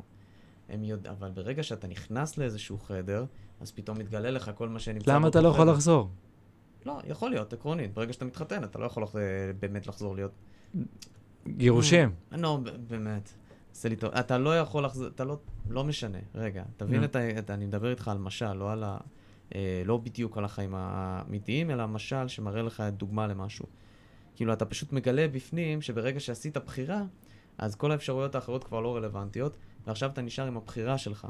[0.68, 3.24] הם יודע, אבל ברגע שאתה נכנס לאיזשהו חדר,
[3.60, 5.70] אז פתאום מתגלה לך כל מה שנמצא למה אתה לא יכול.
[5.70, 6.10] לחזור?
[6.88, 7.94] לא, יכול להיות, עקרונית.
[7.94, 9.14] ברגע שאתה מתחתן, אתה לא יכול לח-
[9.60, 10.32] באמת לחזור להיות...
[11.48, 12.10] גירושים.
[12.32, 13.32] לא, ב- באמת.
[13.72, 14.10] עשה לי טוב.
[14.14, 15.38] אתה לא יכול לחזור, אתה לא...
[15.70, 16.18] לא משנה.
[16.34, 17.04] רגע, תבין נו.
[17.04, 17.38] את ה...
[17.38, 18.98] את- אני מדבר איתך על משל, לא על ה...
[19.54, 23.66] אה, לא בדיוק על החיים האמיתיים, אלא משל שמראה לך דוגמה למשהו.
[24.36, 27.02] כאילו, אתה פשוט מגלה בפנים שברגע שעשית בחירה,
[27.58, 31.26] אז כל האפשרויות האחרות כבר לא רלוונטיות, ועכשיו אתה נשאר עם הבחירה שלך.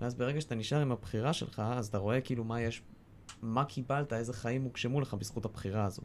[0.00, 2.82] ואז ברגע שאתה נשאר עם הבחירה שלך, אז אתה רואה כאילו מה יש,
[3.42, 6.04] מה קיבלת, איזה חיים הוגשמו לך בזכות הבחירה הזאת.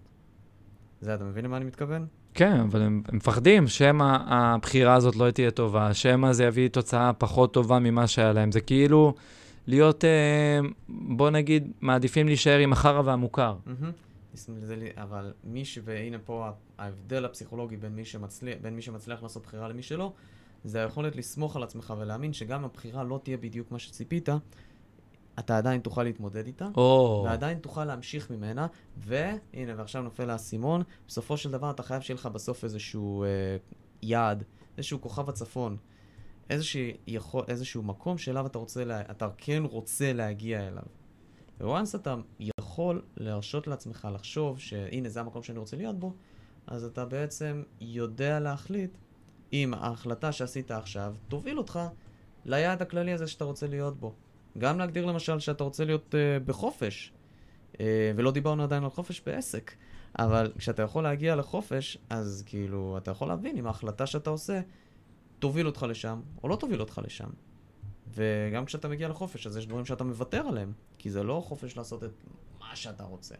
[1.02, 2.06] זה, אתה מבין למה אני מתכוון?
[2.34, 7.14] כן, אבל הם, הם מפחדים שמא הבחירה הזאת לא תהיה טובה, שמא זה יביא תוצאה
[7.14, 8.52] פחות טובה ממה שהיה להם.
[8.52, 9.14] זה כאילו
[9.68, 10.60] להיות, אה,
[10.90, 13.56] בוא נגיד, מעדיפים להישאר עם החרא והמוכר.
[14.98, 15.80] אבל מי ש...
[15.84, 20.14] והנה פה ההבדל הפסיכולוגי בין מי, שמצליח, בין מי שמצליח לעשות בחירה למי שלא,
[20.64, 24.30] זה היכולת לסמוך על עצמך ולהאמין שגם הבחירה לא תהיה בדיוק מה שציפית,
[25.40, 28.68] אתה עדיין תוכל להתמודד איתה, או, ועדיין תוכל להמשיך ממנה,
[28.98, 33.28] והנה, ועכשיו נופל האסימון, בסופו של דבר אתה חייב שיהיה לך בסוף איזשהו אה,
[34.02, 34.44] יעד,
[34.78, 35.78] איזשהו כוכב הצפון,
[36.50, 40.84] איזשהו, יכול, איזשהו מקום שאליו אתה רוצה, לה, אתה כן רוצה להגיע אליו.
[41.62, 42.16] וואנס אתה
[42.60, 46.14] יכול להרשות לעצמך לחשוב שהנה זה המקום שאני רוצה להיות בו,
[46.68, 48.98] אז אתה בעצם יודע להחליט
[49.54, 51.80] אם ההחלטה שעשית עכשיו תוביל אותך
[52.46, 54.14] ליעד הכללי הזה שאתה רוצה להיות בו.
[54.58, 57.14] גם להגדיר למשל שאתה רוצה להיות uh, בחופש,
[57.74, 57.78] uh,
[58.16, 59.72] ולא דיברנו עדיין על חופש בעסק,
[60.20, 64.62] אבל כשאתה יכול להגיע לחופש, אז כאילו, אתה יכול להבין אם ההחלטה שאתה עושה
[65.40, 67.30] תוביל אותך לשם, או לא תוביל אותך לשם.
[68.14, 72.04] וגם כשאתה מגיע לחופש, אז יש דברים שאתה מוותר עליהם, כי זה לא חופש לעשות
[72.04, 72.12] את
[72.60, 73.36] מה שאתה רוצה.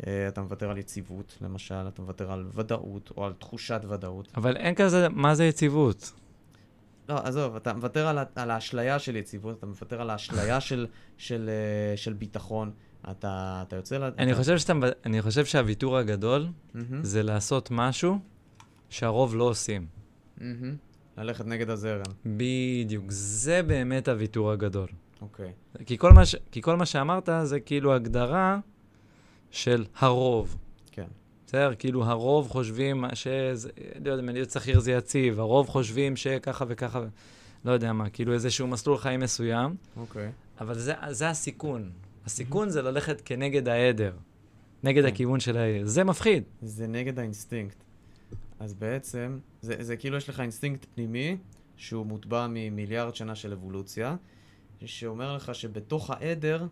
[0.00, 4.28] Uh, אתה מוותר על יציבות, למשל, אתה מוותר על ודאות, או על תחושת ודאות.
[4.36, 6.12] אבל אין כזה, מה זה יציבות?
[7.08, 10.86] לא, עזוב, אתה מוותר על, על האשליה של יציבות, אתה מוותר על האשליה של,
[11.18, 12.70] של, אה, של ביטחון.
[13.10, 13.98] אתה, אתה יוצא...
[13.98, 14.38] ל- אני אתה...
[14.40, 14.72] חושב, שאתה,
[15.06, 18.18] אני חושב שהוויתור הגדול מהמם, זה לעשות משהו
[18.90, 19.86] שהרוב לא עושים.
[20.38, 20.76] מהמם.
[21.18, 22.02] ללכת נגד הזרם.
[22.26, 24.88] בדיוק, זה באמת הוויתור הגדול.
[25.22, 25.52] אוקיי.
[25.86, 26.36] כי כל מה, ש...
[26.50, 28.58] כי כל מה שאמרת זה כאילו הגדרה
[29.50, 30.56] של הרוב.
[31.46, 31.74] בסדר?
[31.78, 33.68] כאילו הרוב חושבים שזה,
[34.04, 37.04] לא יודע, להיות שכיר זה יציב, הרוב חושבים שככה וככה,
[37.64, 40.30] לא יודע מה, כאילו איזשהו מסלול חיים מסוים, אוקיי.
[40.60, 41.90] אבל זה, זה הסיכון.
[42.26, 44.12] הסיכון זה ללכת כנגד העדר,
[44.82, 45.08] נגד כן.
[45.08, 45.86] הכיוון של העדר.
[45.86, 46.42] זה מפחיד.
[46.62, 47.84] זה נגד האינסטינקט.
[48.60, 51.36] אז בעצם, זה, זה כאילו יש לך אינסטינקט פנימי,
[51.76, 54.16] שהוא מוטבע ממיליארד שנה של אבולוציה,
[54.84, 56.66] שאומר לך שבתוך העדר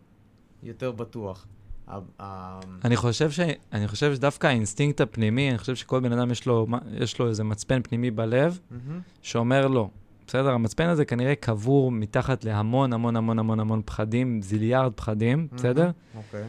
[0.63, 1.47] יותר בטוח.
[1.89, 3.41] ה- ה- אני חושב, ש...
[3.73, 7.45] אני חושב שדווקא האינסטינקט הפנימי, אני חושב שכל בן אדם יש לו, יש לו איזה
[7.45, 9.01] מצפן פנימי בלב, מהמם.
[9.23, 9.89] שאומר לא.
[10.27, 10.51] בסדר?
[10.51, 15.91] המצפן הזה כנראה קבור מתחת להמון המון המון המון המון פחדים, זיליארד פחדים, בסדר?
[16.17, 16.45] אוקיי.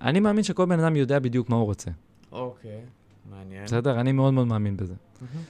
[0.00, 1.90] אני מאמין שכל בן אדם יודע בדיוק מה הוא רוצה.
[2.32, 2.80] אוקיי.
[3.30, 3.64] מעניין.
[3.64, 4.00] בסדר?
[4.00, 4.94] אני מאוד מאוד מאמין בזה.
[5.20, 5.42] מהמם.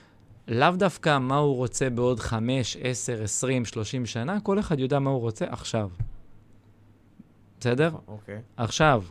[0.48, 5.10] לאו דווקא מה הוא רוצה בעוד 5, 10, 20, 30 שנה, כל אחד יודע מה
[5.10, 5.90] הוא רוצה עכשיו.
[7.60, 7.90] בסדר?
[8.08, 8.38] אוקיי.
[8.56, 9.02] עכשיו,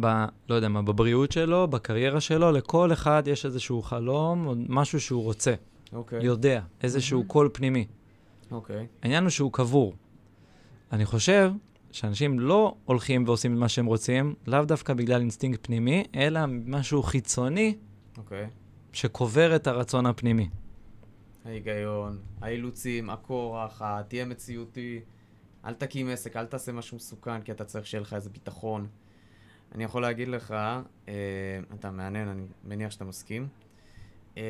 [0.00, 5.00] ב, לא יודע מה, בבריאות שלו, בקריירה שלו, לכל אחד יש איזשהו חלום או משהו
[5.00, 5.54] שהוא רוצה,
[5.92, 6.24] אוקיי.
[6.24, 7.28] יודע, איזשהו מהמם.
[7.28, 7.86] קול פנימי.
[8.50, 8.86] אוקיי.
[9.02, 9.94] העניין הוא שהוא קבור.
[10.92, 11.52] אני חושב
[11.92, 17.02] שאנשים לא הולכים ועושים את מה שהם רוצים, לאו דווקא בגלל אינסטינקט פנימי, אלא משהו
[17.02, 17.76] חיצוני
[18.18, 18.46] אוקיי.
[18.92, 20.48] שקובר את הרצון הפנימי.
[21.44, 25.00] ההיגיון, האילוצים, הכורח, תהיה מציאותי,
[25.64, 28.86] אל תקים עסק, אל תעשה משהו מסוכן, כי אתה צריך שיהיה לך איזה ביטחון.
[29.76, 30.50] אני יכול להגיד לך,
[31.08, 31.14] אה,
[31.74, 33.48] אתה מעניין, אני מניח שאתה מסכים.
[34.36, 34.42] אה,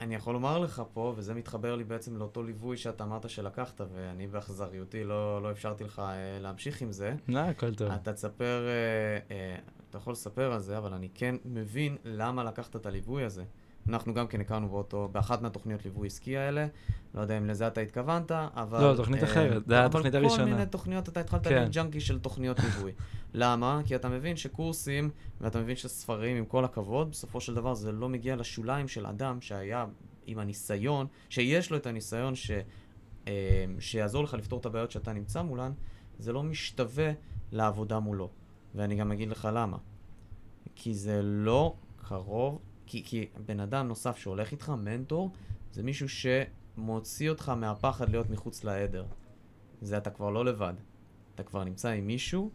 [0.00, 4.26] אני יכול לומר לך פה, וזה מתחבר לי בעצם לאותו ליווי שאתה אמרת שלקחת, ואני
[4.26, 7.14] באכזריותי לא, לא אפשרתי לך אה, להמשיך עם זה.
[7.28, 7.90] לא, הכל טוב.
[7.90, 9.56] אתה תספר, אה, אה,
[9.90, 13.44] אתה יכול לספר על זה, אבל אני כן מבין למה לקחת את הליווי הזה.
[13.88, 16.66] אנחנו גם כן הכרנו באותו, באחת מהתוכניות ליווי עסקי האלה,
[17.14, 18.82] לא יודע אם לזה אתה התכוונת, אבל...
[18.82, 20.54] לא, תוכנית אחרת, זה היה התוכנית אבל כל הראשונה.
[20.54, 21.54] מיני תוכניות, אתה התחלת כן.
[21.54, 22.92] להיות ג'אנקי של תוכניות ליווי.
[23.34, 23.80] למה?
[23.86, 25.10] כי אתה מבין שקורסים,
[25.40, 29.40] ואתה מבין שספרים, עם כל הכבוד, בסופו של דבר זה לא מגיע לשוליים של אדם
[29.40, 29.86] שהיה
[30.26, 32.50] עם הניסיון, שיש לו את הניסיון ש...
[33.28, 35.72] אה, שיעזור לך לפתור את הבעיות שאתה נמצא מולן,
[36.18, 37.12] זה לא משתווה
[37.52, 38.28] לעבודה מולו.
[38.74, 39.76] ואני גם אגיד לך למה.
[40.74, 42.58] כי זה לא קרוב,
[42.90, 45.30] כי, כי בן אדם נוסף שהולך איתך, מנטור,
[45.72, 49.04] זה מישהו שמוציא אותך מהפחד להיות מחוץ לעדר.
[49.82, 50.74] זה אתה כבר לא לבד.
[51.34, 52.50] אתה כבר נמצא עם מישהו,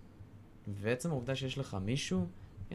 [0.67, 2.27] ועצם העובדה שיש לך מישהו,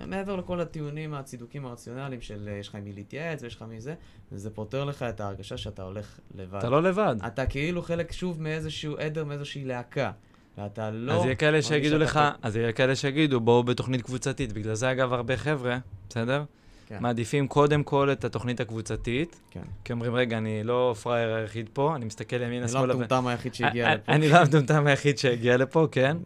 [0.06, 3.80] מעבר לכל הטיעונים, הצידוקים הרציונליים של אה, יש לך עם מי להתייעץ ויש לך מי
[3.80, 3.94] זה,
[4.30, 6.58] זה פותר לך את ההרגשה שאתה הולך לבד.
[6.58, 7.16] אתה לא לבד.
[7.26, 10.12] אתה כאילו חלק שוב מאיזשהו עדר, מאיזושהי להקה.
[10.58, 11.12] ואתה לא...
[11.12, 12.28] אז יהיה כאלה שיגידו לך, פה.
[12.42, 14.52] אז יהיה כאלה שיגידו, בואו בתוכנית קבוצתית.
[14.52, 16.44] בגלל זה, אגב, הרבה חבר'ה, בסדר?
[16.90, 16.96] כן.
[17.00, 19.60] מעדיפים קודם כל את התוכנית הקבוצתית, כן.
[19.84, 22.92] כי אומרים, רגע, אני לא פראייר היחיד פה, אני מסתכל ימינה, אני לא שמאלה.
[22.94, 24.12] המטומטם היחיד שהגיע אני- לפה.
[24.12, 26.16] אני לא המטומטם היחיד שהגיע לפה, כן?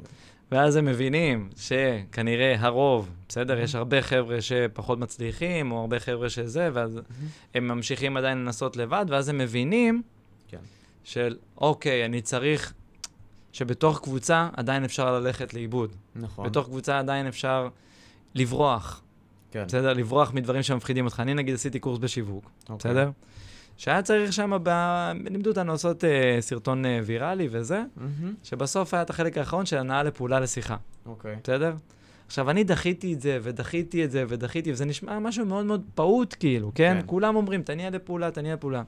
[0.53, 3.59] ואז הם מבינים שכנראה הרוב, בסדר?
[3.59, 7.01] יש הרבה חבר'ה שפחות מצליחים, או הרבה חבר'ה שזה, ואז
[7.55, 10.03] הם ממשיכים עדיין לנסות לבד, ואז הם מבינים
[10.49, 10.59] כן.
[11.05, 12.73] של, אוקיי, אני צריך,
[13.53, 15.91] שבתוך קבוצה עדיין אפשר ללכת לאיבוד.
[16.17, 16.47] נכון.
[16.47, 17.69] בתוך קבוצה עדיין אפשר
[18.35, 19.03] לברוח,
[19.55, 19.65] כן.
[19.67, 19.93] בסדר?
[19.93, 21.21] לברוח מדברים שמפחידים אותך.
[21.21, 22.91] אני נגיד עשיתי קורס בשיווק, אוקיי.
[22.91, 23.11] בסדר?
[23.77, 24.71] שהיה צריך שם, ב...
[25.31, 28.35] לימדו אותנו לעשות אה, סרטון אה, ויראלי וזה, מהמם.
[28.43, 30.77] שבסוף היה את החלק האחרון של הנאה לפעולה לשיחה,
[31.07, 31.37] אוקיי.
[31.45, 31.75] בסדר?
[32.27, 36.35] עכשיו, אני דחיתי את זה, ודחיתי את זה, ודחיתי, וזה נשמע משהו מאוד מאוד פעוט,
[36.41, 36.97] כאילו, כן?
[37.01, 37.07] כן.
[37.07, 38.83] כולם אומרים, תניע לפעולה, תניע לפעולה.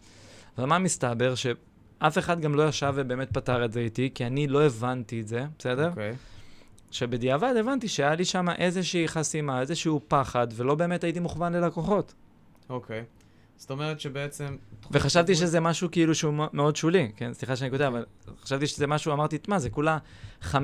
[0.58, 1.34] אבל מה מסתבר?
[1.34, 5.28] שאף אחד גם לא ישב ובאמת פתר את זה איתי, כי אני לא הבנתי את
[5.28, 5.88] זה, בסדר?
[5.88, 6.14] אוקיי.
[6.91, 12.14] שבדיעבד הבנתי שהיה לי שם איזושהי חסימה, איזשהו פחד, ולא באמת הייתי מוכוון ללקוחות.
[12.68, 13.05] אוקיי.
[13.57, 14.57] זאת אומרת שבעצם...
[14.91, 17.34] וחשבתי תחום- שזה משהו כאילו שהוא מאוד שולי, כן?
[17.34, 18.05] סליחה שאני כותב, אבל
[18.43, 19.99] חשבתי שזה משהו, אמרתי, מה, זה כולה
[20.43, 20.55] 5-10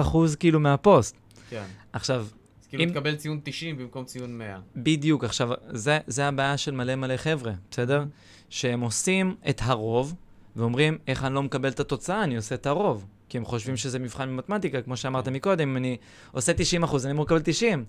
[0.00, 1.16] אחוז כאילו מהפוסט.
[1.50, 1.64] כן.
[1.92, 2.20] עכשיו,
[2.60, 4.58] אז כאילו אם- תקבל ציון 90 במקום ציון 100.
[4.76, 8.04] בדיוק, עכשיו, זה, זה הבעיה של מלא מלא חבר'ה, בסדר?
[8.48, 10.14] שהם עושים את הרוב,
[10.56, 13.06] ואומרים, איך אני לא מקבל את התוצאה, אני עושה את הרוב.
[13.30, 15.96] כי הם חושבים שזה מבחן במתמטיקה, כמו שאמרת מקודם, אני
[16.32, 17.84] עושה 90 אחוז, אני אמור לקבל 90.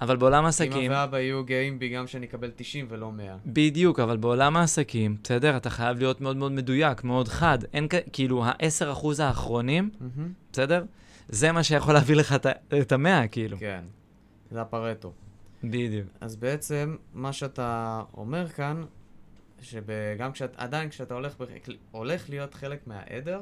[0.00, 0.92] אבל בעולם העסקים...
[0.92, 3.36] אמא ואבא יהיו גאים בי גם שאני אקבל 90 ולא 100.
[3.46, 5.56] בדיוק, אבל בעולם העסקים, בסדר?
[5.56, 7.58] אתה חייב להיות מאוד מאוד מדויק, מאוד חד.
[7.72, 7.86] אין.
[8.12, 10.32] כאילו, ה-10% האחרונים, מהמם.
[10.52, 10.84] בסדר?
[11.28, 12.34] זה מה שיכול להביא לך
[12.80, 13.58] את המאה, כאילו.
[13.58, 13.84] כן.
[14.50, 15.12] זה הפרטו.
[15.64, 16.06] בדיוק.
[16.20, 18.84] אז בעצם, מה שאתה אומר כאן,
[19.62, 21.34] שגם כשאת, עדיין כשאתה הולך,
[21.90, 23.40] הולך להיות חלק מהעדר,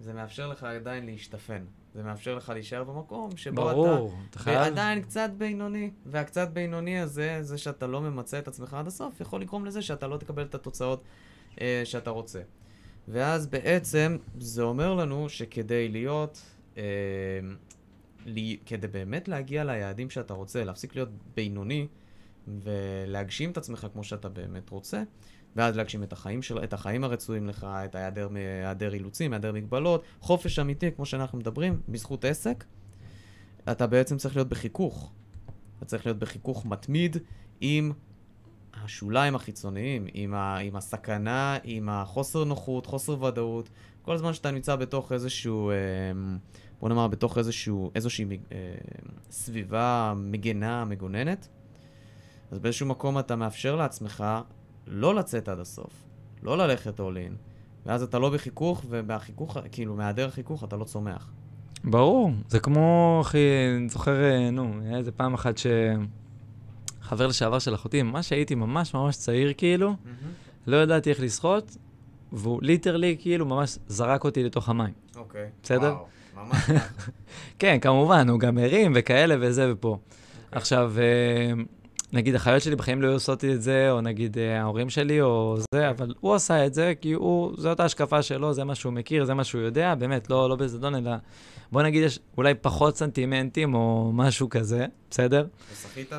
[0.00, 1.64] זה מאפשר לך עדיין להשתפן.
[1.94, 3.76] זה מאפשר לך להישאר במקום שבו אתה...
[3.76, 4.58] ברור, אתה חייב...
[4.58, 9.40] ועדיין קצת בינוני, והקצת בינוני הזה, זה שאתה לא ממצה את עצמך עד הסוף, יכול
[9.40, 11.02] לגרום לזה שאתה לא תקבל את התוצאות
[11.60, 12.40] אה, שאתה רוצה.
[13.08, 16.42] ואז בעצם זה אומר לנו שכדי להיות,
[16.76, 16.82] אה,
[18.26, 21.86] לי, כדי באמת להגיע ליעדים שאתה רוצה, להפסיק להיות בינוני
[22.48, 25.02] ולהגשים את עצמך כמו שאתה באמת רוצה,
[25.56, 30.04] ואז להגשים את החיים, של, את החיים הרצויים לך, את היעדר, היעדר אילוצים, היעדר מגבלות,
[30.20, 32.64] חופש אמיתי, כמו שאנחנו מדברים, בזכות עסק,
[33.70, 35.12] אתה בעצם צריך להיות בחיכוך.
[35.78, 37.16] אתה צריך להיות בחיכוך מתמיד
[37.60, 37.92] עם
[38.74, 43.70] השוליים החיצוניים, עם, ה, עם הסכנה, עם החוסר נוחות, חוסר ודאות.
[44.02, 45.74] כל זמן שאתה נמצא בתוך איזשהו, אה,
[46.80, 48.74] בוא נאמר, בתוך איזשהו, איזושהי אה,
[49.30, 51.48] סביבה מגנה, מגוננת,
[52.50, 54.24] אז באיזשהו מקום אתה מאפשר לעצמך
[54.90, 55.92] לא לצאת עד הסוף,
[56.42, 57.34] לא ללכת all in,
[57.86, 61.30] ואז אתה לא בחיכוך, ובחיכוך, כאילו, מהיעדר חיכוך אתה לא צומח.
[61.84, 63.38] ברור, זה כמו, אחי,
[63.76, 65.66] אני זוכר, אה, נו, היה איזה פעם אחת ש...
[67.02, 69.94] חבר לשעבר של אחותי, ממש הייתי ממש ממש צעיר, כאילו,
[70.66, 71.76] לא ידעתי איך לשחות,
[72.32, 74.92] והוא ליטרלי, כאילו, ממש זרק אותי לתוך המים.
[75.16, 75.48] אוקיי.
[75.62, 75.94] בסדר?
[75.94, 76.06] וואו,
[76.46, 76.70] ממש.
[77.58, 79.98] כן, כמובן, הוא גם הרים וכאלה וזה ופה.
[80.52, 81.62] עכשיו, אה,
[82.12, 85.56] נגיד, החיות שלי בחיים לא היו עושות את זה, או נגיד אה, ההורים שלי, או
[85.74, 89.24] זה, אבל הוא עשה את זה, כי הוא, זאת ההשקפה שלו, זה מה שהוא מכיר,
[89.24, 91.10] זה מה שהוא יודע, באמת, לא, לא בזדון, אלא
[91.72, 95.46] בוא נגיד, יש אולי פחות סנטימנטים או משהו כזה, בסדר?
[95.72, 96.12] ושחית?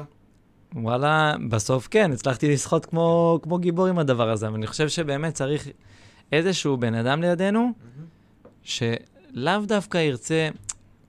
[0.76, 5.34] וואלה, בסוף כן, הצלחתי לשחות כמו, כמו גיבור עם הדבר הזה, אבל אני חושב שבאמת
[5.34, 5.68] צריך
[6.32, 7.72] איזשהו בן אדם לידינו,
[8.64, 10.50] שלאו דווקא ירצה,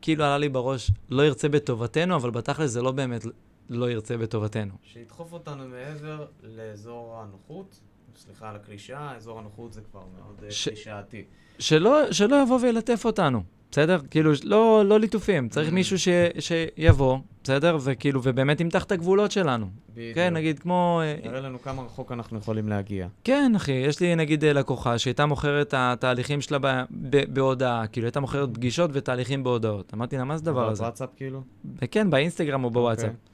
[0.01, 3.27] כאילו עלה לי בראש, לא ירצה בטובתנו, אבל בתכל'ס זה לא באמת
[3.71, 4.73] לא ירצה בטובתנו.
[4.83, 7.81] שידחוף אותנו מעבר לאזור הנוחות.
[8.17, 11.25] סליחה על הקלישאה, אזור הנוחות זה כבר מאוד אה, ש- קלישאתי.
[11.59, 13.99] שלא, שלא יבוא וילטף אותנו, בסדר?
[14.11, 15.73] כאילו, לא, לא ליטופים, צריך Mm.
[15.73, 16.09] מישהו ש,
[16.39, 17.77] שיבוא, בסדר?
[17.85, 19.67] וכאילו, ובאמת ימתח את הגבולות שלנו.
[19.93, 20.15] בדיוק.
[20.15, 21.01] כן, נגיד כמו...
[21.05, 23.09] אה, נראה לנו כמה רחוק אנחנו יכולים להגיע.
[23.25, 27.87] כן, אחי, יש לי נגיד אה, לקוחה שהייתה מוכרת את התהליכים שלה ב, ב, בהודעה,
[27.87, 29.95] כאילו הייתה מוכרת פגישות ותהליכים בהודעות.
[29.95, 30.83] אמרתי לה, מה זה הדבר הזה?
[30.83, 31.43] וואטסאפ כאילו?
[31.91, 33.09] כן, באינסטגרם או בוואטסאפ.
[33.09, 33.32] אוקיי.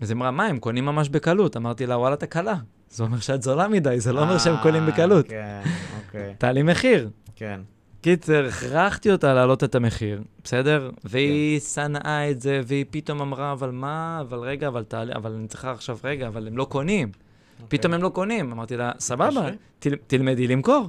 [0.00, 1.56] אז היא אמרה, מה, הם קונים ממש בקלות.
[1.56, 2.54] אמרתי לה, וואלה, אתה קלה.
[2.90, 5.28] זה אומר שאת זולה מדי, זה לא אומר אה, שהם קונים בקלות.
[5.28, 5.60] כן,
[6.06, 6.34] אוקיי.
[6.38, 7.10] תעלי מחיר.
[7.36, 7.60] כן.
[8.00, 10.90] קיצר, הכרחתי אותה להעלות את המחיר, בסדר?
[11.04, 15.48] והיא שנאה את זה, והיא פתאום אמרה, אבל מה, אבל רגע, אבל תעלה, אבל אני
[15.48, 17.10] צריכה עכשיו, רגע, אבל הם לא קונים.
[17.68, 18.52] פתאום הם לא קונים.
[18.52, 19.48] אמרתי לה, סבבה,
[20.06, 20.88] תלמדי למכור.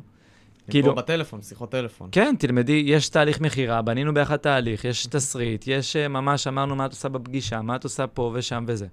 [0.72, 0.84] כאילו...
[0.84, 2.10] כאילו- בטלפון, שיחות טלפון.
[2.12, 6.86] כן, תלמדי, יש תהליך מכירה, בנינו ביחד תהליך, יש תסריט, יש אה, ממש, אמרנו מה
[6.86, 8.88] את עושה בפגישה, מה את עושה פה ושם וזה.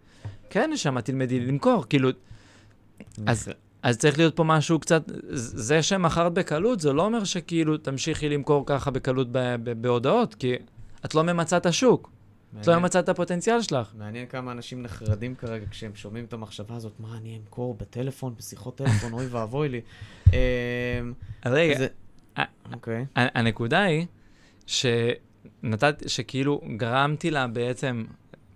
[0.51, 2.09] כן, נשמה, תלמדי למכור, כאילו,
[3.27, 3.49] אז-
[3.83, 5.03] אז צריך להיות פה משהו קצת,
[5.33, 9.29] זה שמכרת בקלות, זה לא אומר שכאילו תמשיכי למכור ככה בקלות
[9.81, 10.55] בהודעות, כי
[11.05, 12.11] את לא ממצה את השוק,
[12.61, 13.93] את לא ממצה את הפוטנציאל שלך.
[13.99, 18.77] מעניין כמה אנשים נחרדים כרגע כשהם שומעים את המחשבה הזאת, מה אני אמכור בטלפון, בשיחות
[18.77, 19.81] טלפון, אוי ואבוי לי.
[20.27, 20.33] אמ,
[21.47, 21.87] רגע,
[22.73, 23.07] אוקיי.
[23.15, 24.07] הנקודה היא
[24.67, 28.05] שנתת, שכאילו גרמתי לה בעצם,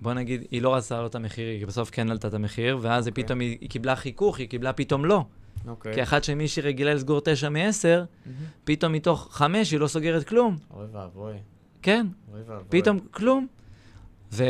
[0.00, 3.08] בוא נגיד, היא לא רצתה לעלות את המחיר, היא בסוף כן עלתה את המחיר, ואז
[3.08, 3.24] אוקיי.
[3.24, 5.24] פתאום היא, היא קיבלה חיכוך, היא קיבלה פתאום לא.
[5.66, 5.94] אוקיי.
[5.94, 8.36] כי אחת שמישהי רגילה לסגור תשע מ-10, מהמם.
[8.64, 10.56] פתאום מתוך חמש היא לא סוגרת כלום.
[10.70, 11.34] אוי ואבוי.
[11.82, 12.80] כן, אוי ואבוי.
[12.80, 13.46] פתאום כלום.
[14.32, 14.44] ו-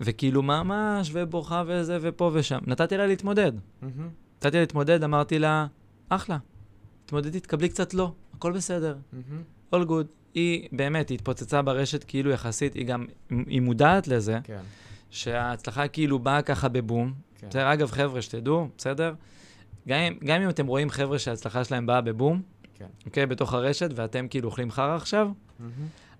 [0.00, 2.58] וכאילו ממש, ובוכה וזה, ופה ושם.
[2.66, 3.52] נתתי לה להתמודד.
[3.82, 5.66] מהמם, נתתי לה להתמודד, אמרתי לה,
[6.08, 6.38] אחלה,
[7.04, 8.96] תתמודדי, תקבלי קצת לא, הכל בסדר.
[9.12, 9.42] מהמם.
[9.74, 10.06] all good.
[10.34, 14.60] היא באמת, היא התפוצצה ברשת כאילו יחסית, היא גם, היא מודעת לזה, כן,
[15.10, 17.12] שההצלחה כאילו באה ככה בבום.
[17.38, 17.48] כן.
[17.48, 19.14] בסדר, אגב, חבר'ה, שתדעו, בסדר?
[19.88, 22.42] גם, גם אם אתם רואים חבר'ה שההצלחה שלהם באה בבום,
[22.74, 22.86] כן.
[23.06, 25.28] אוקיי, בתוך הרשת, ואתם כאילו אוכלים חרא עכשיו,
[25.58, 25.72] מהמם.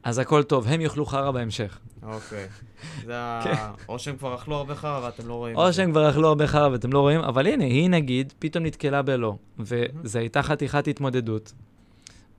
[0.03, 1.79] אז הכל טוב, הם יאכלו חרא בהמשך.
[2.03, 2.47] אוקיי.
[3.07, 3.41] זה ה...
[3.45, 3.55] כן.
[3.89, 5.57] או שהם כבר אכלו הרבה חרא ואתם לא רואים.
[5.57, 5.73] או.
[5.73, 9.35] שהם כבר אכלו הרבה חרא ואתם לא רואים, אבל הנה, היא נגיד, פתאום נתקלה בלא,
[9.59, 11.53] וזו הייתה חתיכת התמודדות,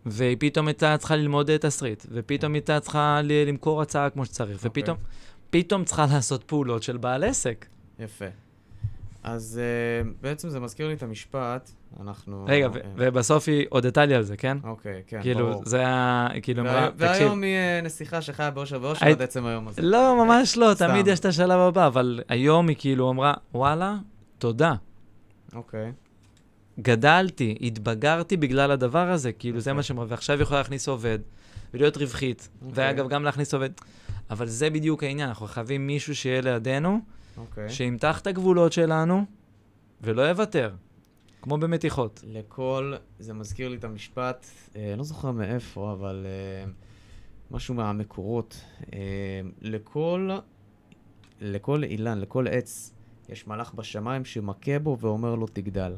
[0.06, 4.82] והיא פתאום הייתה צריכה ללמוד תסריט, ופתאום הייתה צריכה למכור הצעה כמו שצריך, אוקיי.
[4.82, 4.98] ופתאום,
[5.50, 7.66] פתאום צריכה לעשות פעולות של בעל עסק.
[8.00, 8.26] יפה.
[9.24, 9.60] אז
[10.04, 11.72] uh, בעצם זה מזכיר לי את המשפט,
[12.02, 12.46] אנחנו...
[12.48, 14.58] רגע, ו- אה, ובסוף היא הודתה לי על זה, כן?
[14.64, 15.62] אוקיי, כן, כאילו, ברור.
[15.66, 19.68] זה היה, כאילו, וה- תקשיב, והיום היא אה, נסיכה שחיה באושר ואושר עד עצם היום
[19.68, 19.82] הזה.
[19.82, 20.88] לא, ממש לא, סתם.
[20.88, 23.98] תמיד יש את השלב הבא, אבל היום היא כאילו אמרה, וואלה,
[24.38, 24.74] תודה.
[25.56, 25.92] אוקיי.
[26.80, 29.76] גדלתי, התבגרתי בגלל הדבר הזה, כאילו זה יפה.
[29.78, 31.20] מה שאומר, ועכשיו היא יכולה להכניס עובד,
[31.74, 32.72] ולהיות רווחית, אוקיי.
[32.88, 33.70] ואגב, גם להכניס עובד.
[34.30, 37.00] אבל זה בדיוק העניין, אנחנו חייבים מישהו שיהיה לידינו,
[37.38, 37.70] אוקיי.
[37.70, 39.26] שימתח את הגבולות שלנו,
[40.02, 40.72] ולא יוותר,
[41.42, 42.24] כמו במתיחות.
[42.28, 46.72] לכל, זה מזכיר לי את המשפט, אה, לא זוכר מאיפה, אבל אה,
[47.52, 48.62] משהו מהמקורות.
[48.94, 49.00] אה,
[49.62, 50.30] לכל,
[51.42, 52.94] לכל אילן, לכל עץ,
[53.30, 55.96] יש מלאך בשמיים שמכה בו ואומר לו תגדל.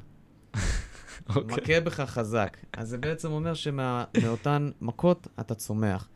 [1.30, 1.44] אוקיי.
[1.44, 2.58] מכה בך חזק.
[2.74, 6.10] אז זה בעצם אומר שמאותן מכות אתה צומח.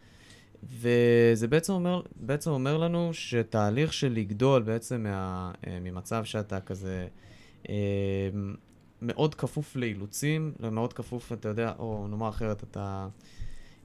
[0.63, 7.07] וזה בעצם אומר, בעצם אומר לנו שתהליך של לגדול בעצם מה, אה, ממצב שאתה כזה
[7.69, 7.73] אה,
[9.05, 13.07] מאוד כפוף לאילוצים, מאוד כפוף, אתה יודע, או נאמר אחרת, אתה,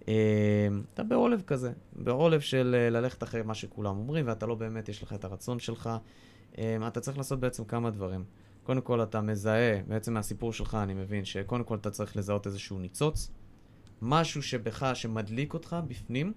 [0.08, 4.88] אה, אתה בעולב כזה, בעולב של אה, ללכת אחרי מה שכולם אומרים, ואתה לא באמת,
[4.88, 5.90] יש לך את הרצון שלך.
[6.58, 8.24] אה, אתה צריך לעשות בעצם כמה דברים.
[8.62, 12.78] קודם כל אתה מזהה, בעצם מהסיפור שלך אני מבין שקודם כל אתה צריך לזהות איזשהו
[12.78, 13.30] ניצוץ,
[14.02, 16.32] משהו שבך, שמדליק אותך בפנים,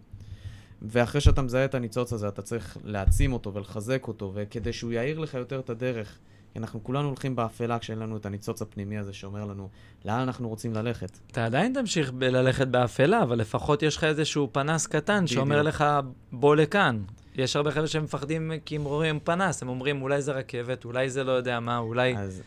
[0.82, 5.20] ואחרי שאתה מזהה את הניצוץ הזה, אתה צריך להעצים אותו ולחזק אותו, וכדי שהוא יאיר
[5.20, 6.20] לך יותר את הדרך.
[6.54, 9.70] כי אנחנו כולנו הולכים באפלה כשאין לנו את הניצוץ הפנימי הזה שאומר לנו
[10.06, 11.20] לאן אנחנו רוצים ללכת.
[11.32, 15.68] אתה עדיין תמשיך ב- ללכת באפלה, אבל לפחות יש לך איזשהו פנס קטן שאומר בדיוק.
[15.76, 15.86] לך,
[16.32, 17.02] בוא לכאן.
[17.36, 21.24] יש הרבה חבר'ה שמפחדים כי הם רואים פנס, הם אומרים, אולי זה רכבת, אולי זה
[21.24, 22.18] לא יודע מה, אולי...
[22.18, 22.42] אז,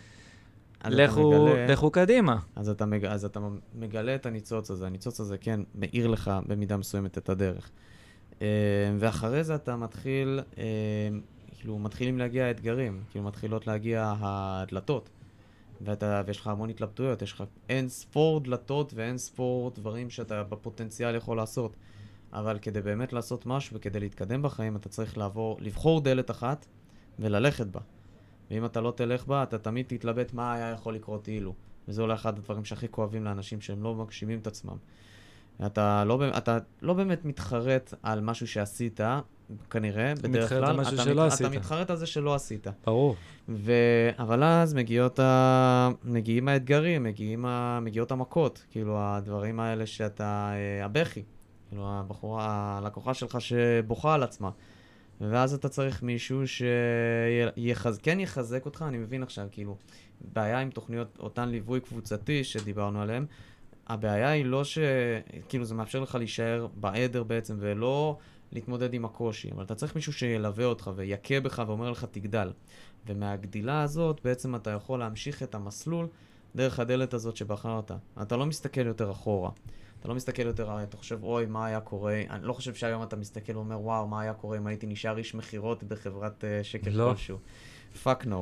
[0.85, 2.37] לכו, מגלה- לכו קדימה.
[2.57, 3.05] אז אתה, מג...
[3.05, 3.41] אז אתה
[3.75, 4.87] מגלה את הניצוץ הזה.
[4.87, 7.71] הניצוץ הזה, כן, מאיר לך במידה מסוימת את הדרך.
[8.43, 8.47] אה,
[8.99, 10.65] ואחרי זה אתה מתחיל, אה,
[11.67, 15.11] כאילו, מתחילים להגיע האתגרים, כאילו, מתחילות להגיע הדלתות.
[15.81, 21.14] ואתה, ויש לך המון התלבטויות, יש לך אין ספור דלתות ואין ספור דברים שאתה בפוטנציאל
[21.14, 21.77] יכול לעשות.
[22.33, 26.67] אבל כדי באמת לעשות משהו וכדי להתקדם בחיים, אתה צריך לעבור, לבחור דלת אחת
[27.19, 27.81] וללכת בה.
[28.51, 31.55] ואם אתה לא תלך בה, אתה תמיד תתלבט מה היה יכול לקרות אילו.
[31.89, 34.77] וזה אולי אחד הדברים שהכי כואבים לאנשים שהם לא מגשימים את עצמם.
[35.67, 39.01] אתה לא, אתה לא באמת מתחרט על משהו שעשית,
[39.71, 40.65] כנראה, בדרך כלל.
[40.65, 40.87] אתה מת-.
[41.41, 42.67] אתה מתחרט על זה שלא עשית.
[42.87, 43.17] ברור.
[43.49, 43.73] ו...
[44.19, 45.89] אבל אז מגיעות ה...
[46.05, 47.81] מגיעים האתגרים, מגיעים ה...
[47.83, 50.53] מגיעות המכות, כאילו הדברים האלה שאתה...
[50.55, 51.23] אה, הבכי,
[51.69, 54.51] כאילו הבחורה, הלקוחה שלך שבוכה על עצמה.
[55.21, 59.77] ואז אתה צריך מישהו שכן יחזק אותך, אני מבין עכשיו, כאילו,
[60.33, 63.27] בעיה עם תוכניות, אותן ליווי קבוצתי שדיברנו עליהן,
[63.87, 64.79] הבעיה היא לא ש...
[65.49, 68.19] כאילו, זה מאפשר לך להישאר בעדר בעצם, ולא
[68.53, 72.53] להתמודד עם הקושי, אבל אתה צריך מישהו שילווה אותך ויכה בך ואומר לך תגדל.
[73.07, 76.07] ומהגדילה הזאת בעצם אתה יכול להמשיך את המסלול
[76.57, 77.91] דרך הדלת הזאת שבחרת.
[78.23, 79.51] אתה לא מסתכל יותר אחורה.
[80.01, 82.23] אתה לא מסתכל יותר, אתה חושב, אוי, מה היה קורה?
[82.31, 85.35] אני לא חושב שהיום אתה מסתכל ואומר, וואו, מה היה קורה אם הייתי נשאר איש
[85.35, 87.11] מכירות בחברת uh, שקל לא.
[87.11, 87.39] כלשהו.
[88.05, 88.35] Fuck no.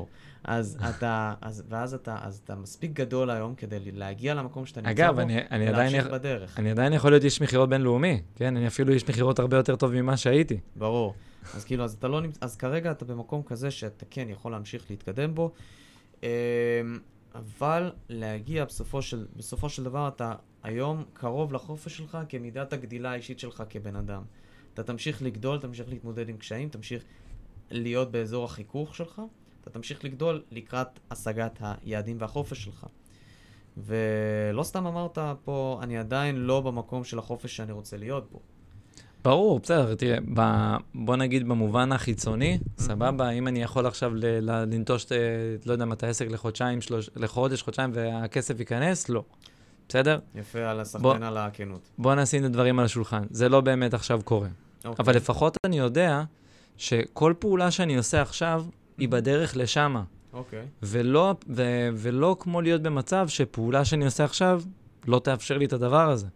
[0.45, 4.91] אז אתה, אז, ואז אתה, אז אתה מספיק גדול היום כדי להגיע למקום שאתה נמצא
[4.93, 6.59] אגב, בו, אני, אני, עדיין, ולהמשיך יכ- בדרך.
[6.59, 8.57] אני עדיין יכול להיות איש מכירות בינלאומי, כן?
[8.57, 10.59] אני אפילו איש מכירות הרבה יותר טוב ממה שהייתי.
[10.77, 11.15] ברור.
[11.55, 14.85] אז כאילו, אז אתה לא נמצא, אז כרגע אתה במקום כזה שאתה כן יכול להמשיך
[14.91, 15.53] להתקדם בו,
[16.23, 16.29] אמ,
[17.35, 20.33] אבל להגיע בסופו של, בסופו של דבר אתה
[20.63, 24.23] היום קרוב לחופש שלך כמידת הגדילה האישית שלך כבן אדם.
[24.75, 27.03] אתה תמשיך לגדול, תמשיך להתמודד עם קשיים, תמשיך
[27.71, 29.23] להיות באזור החיכוך שלך,
[29.65, 32.87] אתה תמשיך לגדול לקראת השגת היעדים והחופש שלך.
[33.77, 38.41] ולא סתם אמרת פה, אני עדיין לא במקום של החופש שאני רוצה להיות בו.
[39.25, 40.41] ברור, בסדר, תראה, ב,
[40.95, 45.13] בוא נגיד במובן החיצוני, סבבה, אם אני יכול עכשיו ל, ל, לנטוש, את,
[45.67, 49.09] לא יודע, מה, את העסק לחודשיים, שלוש, לחודש, חודשיים, והכסף ייכנס?
[49.09, 49.25] לא.
[49.89, 50.19] בסדר?
[50.35, 51.89] יפה על הסחטיין על הכנות.
[51.99, 53.23] בוא נשים את הדברים על השולחן.
[53.31, 54.49] זה לא באמת עכשיו קורה.
[54.85, 55.03] אוקיי.
[55.05, 56.23] אבל לפחות אני יודע
[56.77, 58.65] שכל פעולה שאני עושה עכשיו,
[58.99, 60.03] היא בדרך לשמה.
[60.33, 60.67] אוקיי.
[60.83, 64.63] ולא, ו, ולא כמו להיות במצב שפעולה שאני עושה עכשיו
[65.07, 66.27] לא תאפשר לי את הדבר הזה.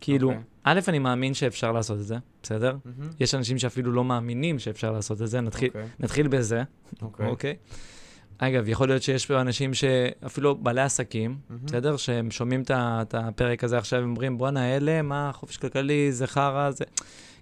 [0.00, 0.42] כאילו, אוקיי.
[0.64, 2.76] א', אני מאמין שאפשר לעשות את זה, בסדר?
[2.84, 3.10] מהמם.
[3.20, 5.86] יש אנשים שאפילו לא מאמינים שאפשר לעשות את זה, נתחיל, אוקיי.
[6.00, 6.62] נתחיל בזה,
[7.02, 7.26] אוקיי.
[7.26, 7.56] אוקיי?
[8.38, 11.64] אגב, יכול להיות שיש פה אנשים שאפילו בעלי עסקים, מהמם.
[11.64, 11.96] בסדר?
[11.96, 16.70] שהם שומעים את הפרק הזה עכשיו, הם אומרים, בואנה, אלה, מה, חופש כלכלי, זה חרא,
[16.70, 16.84] זה...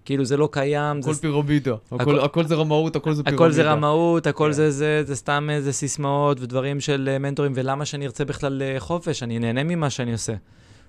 [0.07, 1.75] כאילו, זה לא קיים, זה הכל פירמידה.
[1.87, 3.45] הכל- הכל- הכל זה רמאות, הכל זה פירמידה.
[3.45, 4.53] הכל זה רמאות, הכל כן.
[4.53, 8.81] זה זה, זה סתם איזה סיסמאות ודברים של אה, מנטורים, ולמה שאני ארצה בכלל אה,
[8.81, 9.23] חופש?
[9.23, 10.35] אני נהנה ממה שאני עושה.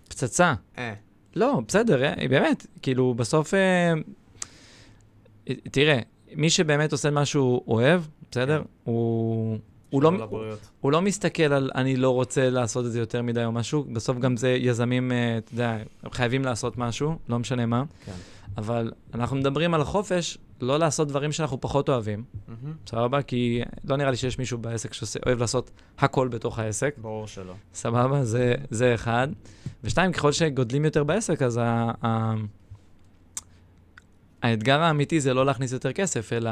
[0.10, 0.54] פצצה.
[0.78, 0.94] אה,
[1.36, 3.94] לא, בסדר, אה, באמת, כאילו, בסוף, אה,
[5.50, 6.00] אה, תראה,
[6.36, 8.02] מי שבאמת עושה מה שהוא אוהב,
[8.32, 8.58] בסדר?
[8.60, 8.66] כן.
[8.84, 9.58] הוא...
[9.90, 10.40] הוא לא, הוא.
[10.82, 14.18] הוא לא מסתכל על אני לא רוצה לעשות את זה יותר מדי או משהו, בסוף
[14.18, 18.12] גם זה יזמים, אה, אתה יודע, הם חייבים לעשות משהו, לא משנה מה, כן.
[18.58, 22.24] אבל אנחנו מדברים על החופש, לא לעשות דברים שאנחנו פחות אוהבים.
[22.88, 23.22] סבבה?
[23.22, 27.54] כי לא נראה לי שיש מישהו בעסק שאוהב לעשות הכל בתוך העסק, ברור שלא.
[27.74, 28.24] סבבה?
[28.24, 29.28] זה, זה אחד.
[29.84, 32.34] ושתיים, ככל שגודלים יותר בעסק, אז ה, ה,
[34.42, 36.52] האתגר האמיתי זה לא להכניס יותר כסף, אלא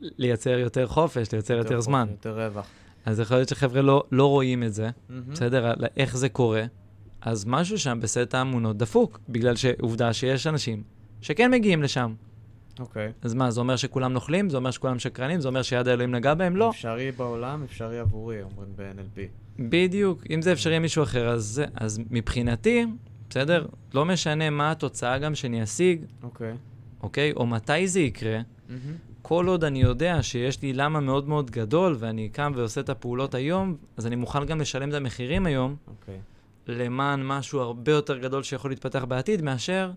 [0.00, 2.06] לייצר יותר חופש, לייצר יותר, חופש, זמן.
[2.10, 2.66] יותר רווח.
[3.06, 5.22] אז יכול להיות שחבר'ה לא, לא רואים את זה, מהמם.
[5.32, 5.74] בסדר?
[5.96, 6.64] איך זה קורה,
[7.20, 10.82] אז משהו שם בסט האמונות דפוק, בגלל שעובדה שיש אנשים
[11.20, 12.14] שכן מגיעים לשם.
[12.78, 13.12] אוקיי.
[13.22, 14.50] אז מה, זה אומר שכולם נוכלים?
[14.50, 15.40] זה אומר שכולם שקרנים?
[15.40, 16.56] זה אומר שיד האלוהים נגע בהם?
[16.56, 16.70] לא.
[16.70, 19.20] אפשרי בעולם, אפשרי עבורי, אומרים ב-NLP.
[19.58, 20.22] בדיוק.
[20.30, 22.86] אם זה אפשרי מישהו אחר, אז, אז מבחינתי,
[23.30, 23.66] בסדר?
[23.94, 26.52] לא משנה מה התוצאה גם שאני אשיג, אוקיי.
[27.02, 27.32] אוקיי?
[27.32, 28.38] או מתי זה יקרה,
[28.68, 28.80] מהמם.
[29.22, 33.34] כל עוד אני יודע שיש לי למה מאוד מאוד גדול, ואני קם ועושה את הפעולות
[33.34, 36.18] היום, אז אני מוכן גם לשלם את המחירים היום, אוקיי.
[36.66, 39.90] למען משהו הרבה יותר גדול שיכול להתפתח בעתיד, מאשר,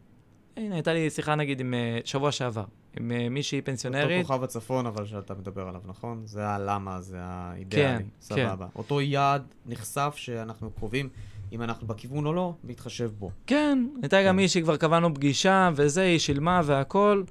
[0.57, 2.63] הנה, הייתה לי שיחה נגיד עם אה, שבוע שעבר,
[2.99, 6.21] עם אה, מישהי אותו פנסיונרית, כוכב הצפון, אבל שאתה מדבר עליו, נכון?
[6.25, 7.83] זה הלמה, זה האידאלי.
[7.83, 8.67] כן, סבבה.
[8.75, 11.09] אותו יעד נחשף שאנחנו קרובים,
[11.51, 13.31] אם אנחנו בכיוון או לא, להתחשב בו.
[13.47, 14.35] כן, הייתה גם כן.
[14.35, 17.23] מישהי, כבר קבענו פגישה וזה, היא שילמה והכל,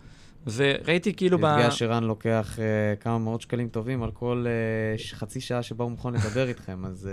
[0.46, 1.42] וראיתי כאילו ב...
[1.44, 4.46] יודגש שרן לוקח אה, כמה מאות שקלים טובים על כל
[4.96, 7.08] ש- חצי שעה שבה הוא מוכן לדבר איתכם, אז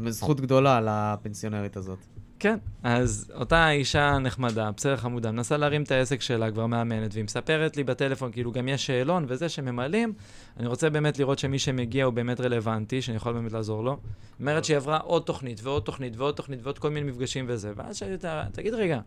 [0.00, 1.98] אה, זכות גדולה לפנסיונרית הזאת.
[2.38, 7.24] כן, אז אותה אישה נחמדה, בסדר חמודה, מנסה להרים את העסק שלה, כבר מאמנת, והיא
[7.24, 10.12] מספרת לי בטלפון, כאילו גם יש שאלון וזה שממלאים,
[10.56, 13.98] אני רוצה באמת לראות שמי שמגיע הוא באמת רלוונטי, שאני יכול באמת לעזור לו.
[14.40, 17.96] אומרת שהיא עברה עוד תוכנית ועוד תוכנית ועוד תוכנית ועוד כל מיני מפגשים וזה, ואז
[17.96, 19.00] שאלתי אותה, תגיד רגע,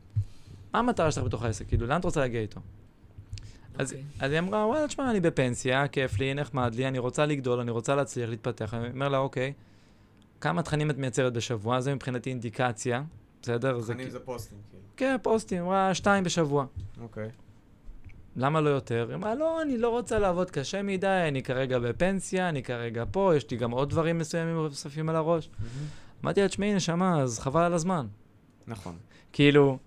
[0.74, 1.68] מה המטרה שלך בתוך העסק?
[1.68, 2.60] כאילו, לאן את רוצה להגיע איתו?
[3.80, 4.04] אז, אוקיי.
[4.20, 7.72] אז היא אמרה, וואלה, תשמע, אני בפנסיה, כיף לי, נחמד לי, אני רוצה לגדול, אני
[7.72, 8.74] רוצה להצליח, להתפתח.
[8.74, 9.54] אני אומר לה, אוקיי,
[10.42, 11.80] כמה תכנים את מייצרת בשבוע?
[11.82, 13.04] זה מבחינתי אינדיקציה,
[13.42, 13.80] בסדר?
[13.80, 14.84] זה תכנים כ- זה פוסטים, כאילו.
[14.98, 16.66] כן, פוסטים, אמרה, שתיים בשבוע.
[17.02, 17.30] אוקיי.
[18.36, 19.06] למה לא יותר?
[19.10, 23.34] היא אמרה, לא, אני לא רוצה לעבוד קשה מדי, אני כרגע בפנסיה, אני כרגע פה,
[23.36, 25.50] יש לי גם עוד דברים מסוימים נוספים על הראש.
[26.24, 28.08] אמרתי לה, תשמעי, נשמה, אז חבל על הזמן.
[28.68, 28.96] נכון.
[29.34, 29.78] כאילו,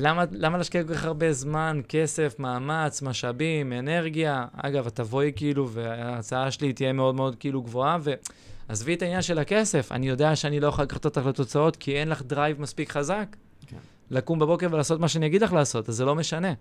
[0.00, 4.46] למה, למה להשקיע כל כך הרבה זמן, כסף, מאמץ, משאבים, אנרגיה?
[4.56, 7.98] אגב, את תבואי כאילו, וההצעה שלי תהיה מאוד מאוד כאילו גבוהה,
[8.68, 9.92] ועזבי את העניין של הכסף.
[9.92, 13.36] אני יודע שאני לא יכול לקחת אותך לתוצאות, כי אין לך דרייב מספיק חזק.
[13.66, 13.76] כן.
[14.10, 16.52] לקום בבוקר ולעשות מה שאני אגיד לך לעשות, אז זה לא משנה.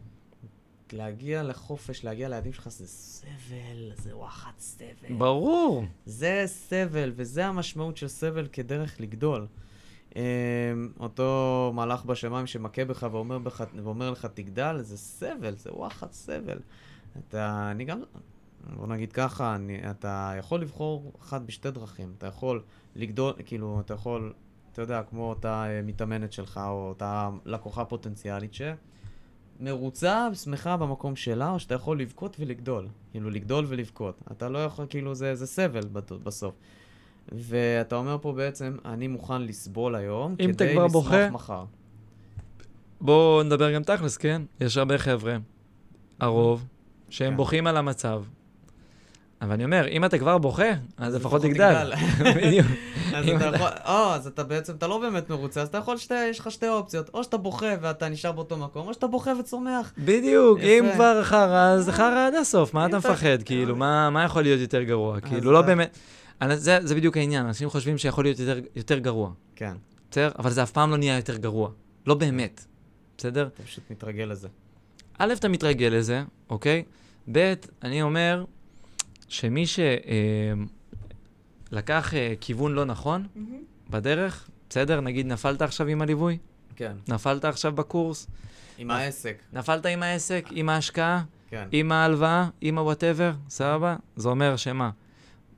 [0.94, 5.16] להגיע לחופש, להגיע ליעדים שלך זה סבל, זה וואחד סבל.
[5.18, 5.86] ברור.
[6.06, 9.48] זה סבל, וזה המשמעות של סבל כדרך לגדול.
[10.18, 10.20] Um,
[11.00, 16.60] אותו מלאך בשמיים שמכה בך ואומר, בך, ואומר לך תגדל, זה סבל, זה וואחד סבל.
[17.28, 18.02] אתה, אני גם,
[18.76, 22.14] בוא נגיד ככה, אני, אתה יכול לבחור אחת בשתי דרכים.
[22.18, 22.62] אתה יכול
[22.96, 24.34] לגדול, כאילו, אתה יכול,
[24.72, 28.54] אתה יודע, כמו אותה אה, מתאמנת שלך, או אותה לקוחה פוטנציאלית,
[29.60, 32.88] מרוצה, שמחה במקום שלה, או שאתה יכול לבכות ולגדול.
[33.12, 34.22] כאילו, לגדול ולבכות.
[34.32, 35.88] אתה לא יכול, כאילו, זה, זה סבל
[36.24, 36.54] בסוף.
[37.32, 41.64] ואתה אומר פה בעצם, אני מוכן לסבול היום, כדי לשמוח בוכה- מחר.
[43.02, 44.42] בואו נדבר גם תכלס, כן?
[44.62, 45.38] יש הרבה חבר'ה,
[46.20, 46.66] הרוב,
[47.10, 47.38] שהם כן.
[47.38, 48.24] בוכים על המצב.
[49.42, 50.64] אבל אני אומר, אם אתה כבר בוכה,
[50.98, 51.94] אז לפחות תגדל.
[52.38, 52.68] בדיוק.
[53.16, 55.78] אז אם אתה אתה- יכול, או, אז אתה בעצם, אתה לא באמת מרוצה, אז אתה
[55.78, 55.96] יכול,
[56.30, 59.94] יש לך שתי אופציות, או שאתה בוכה ואתה נשאר באותו מקום, או שאתה בוכה וצומח.
[59.98, 60.86] בדיוק, אם.
[60.94, 63.44] כבר חרא, אז חרא עד הסוף, מה אתה מפחד?
[63.46, 65.20] כאילו, מה מה יכול להיות יותר גרוע?
[65.20, 65.98] כאילו, לא באמת...
[66.54, 69.74] זה זה בדיוק העניין, אנשים חושבים שיכול להיות יותר- יותר גרוע, כן,
[70.12, 70.32] בסדר?
[70.40, 71.70] אבל זה אף פעם לא נהיה יותר גרוע.
[72.08, 72.66] לא באמת,
[73.18, 73.48] בסדר?
[73.54, 74.48] אתה פשוט מתרגל לזה.
[75.20, 76.84] א', אתה מתרגל לזה, אוקיי?
[77.32, 78.44] ב', אני אומר
[79.28, 79.66] שמי
[81.72, 83.28] שלקח כיוון לא נכון
[83.90, 85.02] בדרך, בסדר?
[85.02, 86.38] נגיד נפלת עכשיו עם הליווי,
[86.76, 86.94] כן.
[87.08, 88.28] נפלת עכשיו בקורס,
[88.78, 91.68] עם העסק, נפלת עם העסק, עם ההשקעה, כן.
[91.72, 93.96] עם ההלוואה, עם ה-whatever, סבבה?
[94.16, 94.90] זה אומר שמה?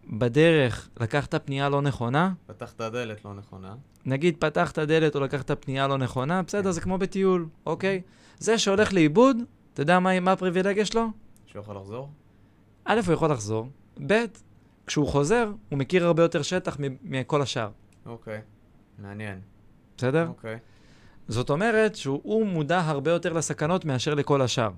[0.09, 3.75] בדרך לקחת פנייה לא נכונה, פתחת דלת לא נכונה.
[4.05, 8.01] נגיד פתחת דלת או לקחת פנייה לא נכונה, בסדר, זה כמו בטיול, אוקיי?
[8.39, 9.37] זה שהולך לאיבוד,
[9.73, 11.07] אתה יודע מה, מה הפריבילגיה שלו?
[11.45, 12.09] שהוא יכול לחזור?
[12.91, 13.67] א', הוא יכול לחזור,
[14.07, 14.25] ב',
[14.87, 17.69] כשהוא חוזר, הוא מכיר הרבה יותר שטח מכל השאר,
[18.05, 18.41] אוקיי.
[18.99, 19.39] מעניין.
[19.97, 20.27] בסדר?
[20.27, 20.57] אוקיי.
[21.27, 24.69] זאת אומרת שהוא הוא מודע הרבה יותר לסכנות מאשר לכל השאר.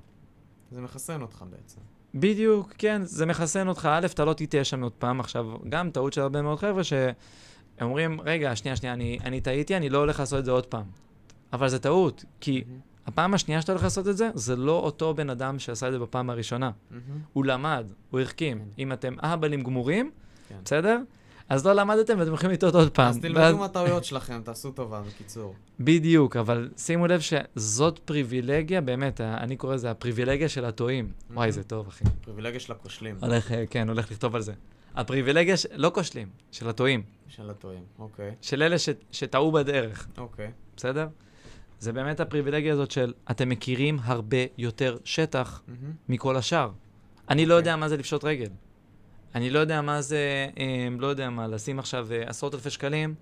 [0.71, 1.81] זה מחסן אותך בעצם.
[2.15, 3.89] בדיוק, כן, זה מחסן אותך.
[3.91, 5.19] א', אתה לא תטעה שם עוד פעם.
[5.19, 9.89] עכשיו, גם טעות של הרבה מאוד חבר'ה שאומרים, רגע, שנייה, שנייה, אני, אני טעיתי, אני
[9.89, 10.85] לא הולך לעשות את זה עוד פעם.
[11.53, 12.90] אבל זה טעות, כי מהמם.
[13.07, 15.99] הפעם השנייה שאתה הולך לעשות את זה, זה לא אותו בן אדם שעשה את זה
[15.99, 16.71] בפעם הראשונה.
[16.91, 17.01] מהמם.
[17.33, 18.57] הוא למד, הוא החכים.
[18.59, 18.63] כן.
[18.79, 20.11] אם אתם אהבלים גמורים,
[20.49, 20.55] כן.
[20.65, 20.97] בסדר?
[21.49, 23.07] אז לא למדתם ואתם הולכים לטעות עוד פעם.
[23.09, 25.55] אז תלמדו מהטעויות שלכם, תעשו טובה, בקיצור.
[25.79, 31.11] בדיוק, אבל שימו לב שזאת פריבילגיה, באמת, ה- אני קורא לזה הפריבילגיה של הטועים.
[31.33, 32.03] וואי, זה טוב, אחי.
[32.25, 33.15] פריבילגיה של הכושלים.
[33.21, 34.53] הולך, אה, כן, הולך לכתוב על זה.
[34.95, 35.65] הפריבילגיה, ש...
[35.75, 37.83] לא כושלים, של הטועים, של הטועים.
[37.99, 38.31] אוקיי.
[38.41, 38.89] של אלה ש...
[39.11, 40.51] שטעו בדרך, אוקיי.
[40.77, 41.07] בסדר?
[41.81, 45.93] זה באמת הפריבילגיה הזאת של אתם מכירים הרבה יותר שטח מהמם.
[46.09, 46.71] מכל השאר.
[47.29, 47.61] אני לא אוקיי.
[47.61, 48.49] יודע מה זה לפשוט רגל.
[49.35, 53.15] אני לא יודע מה זה, אה, לא יודע מה, לשים עכשיו אה, עשרות אלפי שקלים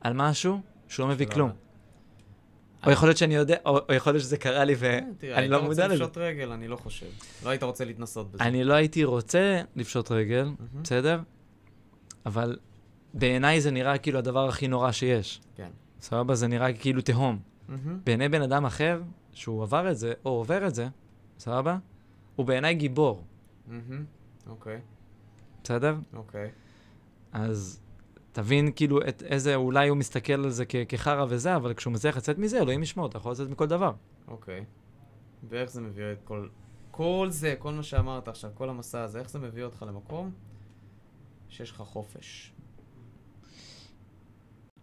[0.00, 1.50] על משהו שהוא לא מביא כלום.
[2.86, 5.56] או יכול להיות שאני יודע, או, או יכול להיות שזה קרה לי תראה, ואני לא
[5.56, 5.94] היית מודע רוצה לזה.
[5.94, 7.06] לפשוט רגל, אני לא חושב.
[7.44, 8.44] לא היית רוצה להתנסות בזה.
[8.44, 10.82] אני לא הייתי רוצה לפשוט רגל, מהמם.
[10.82, 11.20] בסדר?
[12.26, 12.56] אבל
[13.14, 15.40] בעיניי זה נראה כאילו הדבר הכי נורא שיש.
[15.56, 15.68] כן.
[16.00, 16.34] סבבה?
[16.34, 17.53] זה נראה כאילו תהום.
[17.68, 18.00] מהמם.
[18.04, 19.02] בעיני בן אדם אחר,
[19.32, 20.88] שהוא עבר את זה, או עובר את זה,
[21.38, 21.78] סבבה?
[22.36, 23.24] הוא בעיניי גיבור.
[24.46, 24.80] אוקיי.
[25.64, 25.96] בסדר?
[26.12, 26.50] אוקיי.
[27.32, 27.80] אז
[28.32, 32.16] תבין כאילו את איזה, אולי הוא מסתכל על זה כ- כחרא וזה, אבל כשהוא מצליח
[32.16, 33.92] לצאת מזה, אלוהים ישמור, אתה יכול לצאת מכל דבר.
[34.28, 34.64] אוקיי.
[35.48, 36.48] ואיך זה מביא את כל...
[36.90, 40.30] כל זה, כל מה שאמרת עכשיו, כל המסע הזה, איך זה מביא אותך למקום
[41.48, 42.52] שיש לך חופש?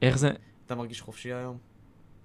[0.01, 0.31] איך זה...
[0.65, 1.57] אתה מרגיש חופשי היום?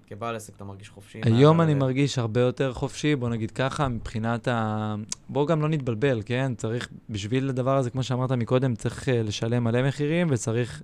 [0.06, 1.20] כבעל עסק אתה מרגיש חופשי?
[1.22, 4.94] היום אני מרגיש הרבה יותר חופשי, בוא נגיד ככה, מבחינת ה...
[5.28, 6.52] בוא גם לא נתבלבל, כן?
[6.56, 10.82] צריך, בשביל הדבר הזה, כמו שאמרת מקודם, צריך אה, לשלם מלא מחירים, וצריך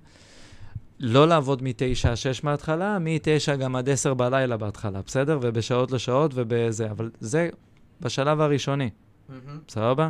[0.99, 5.39] לא לעבוד מ-9 עד 6 מההתחלה, מ-9 גם עד 10 בלילה בהתחלה, בסדר?
[5.41, 7.49] ובשעות לא שעות ובזה, אבל זה
[8.01, 8.89] בשלב הראשוני.
[9.69, 10.09] סבבה?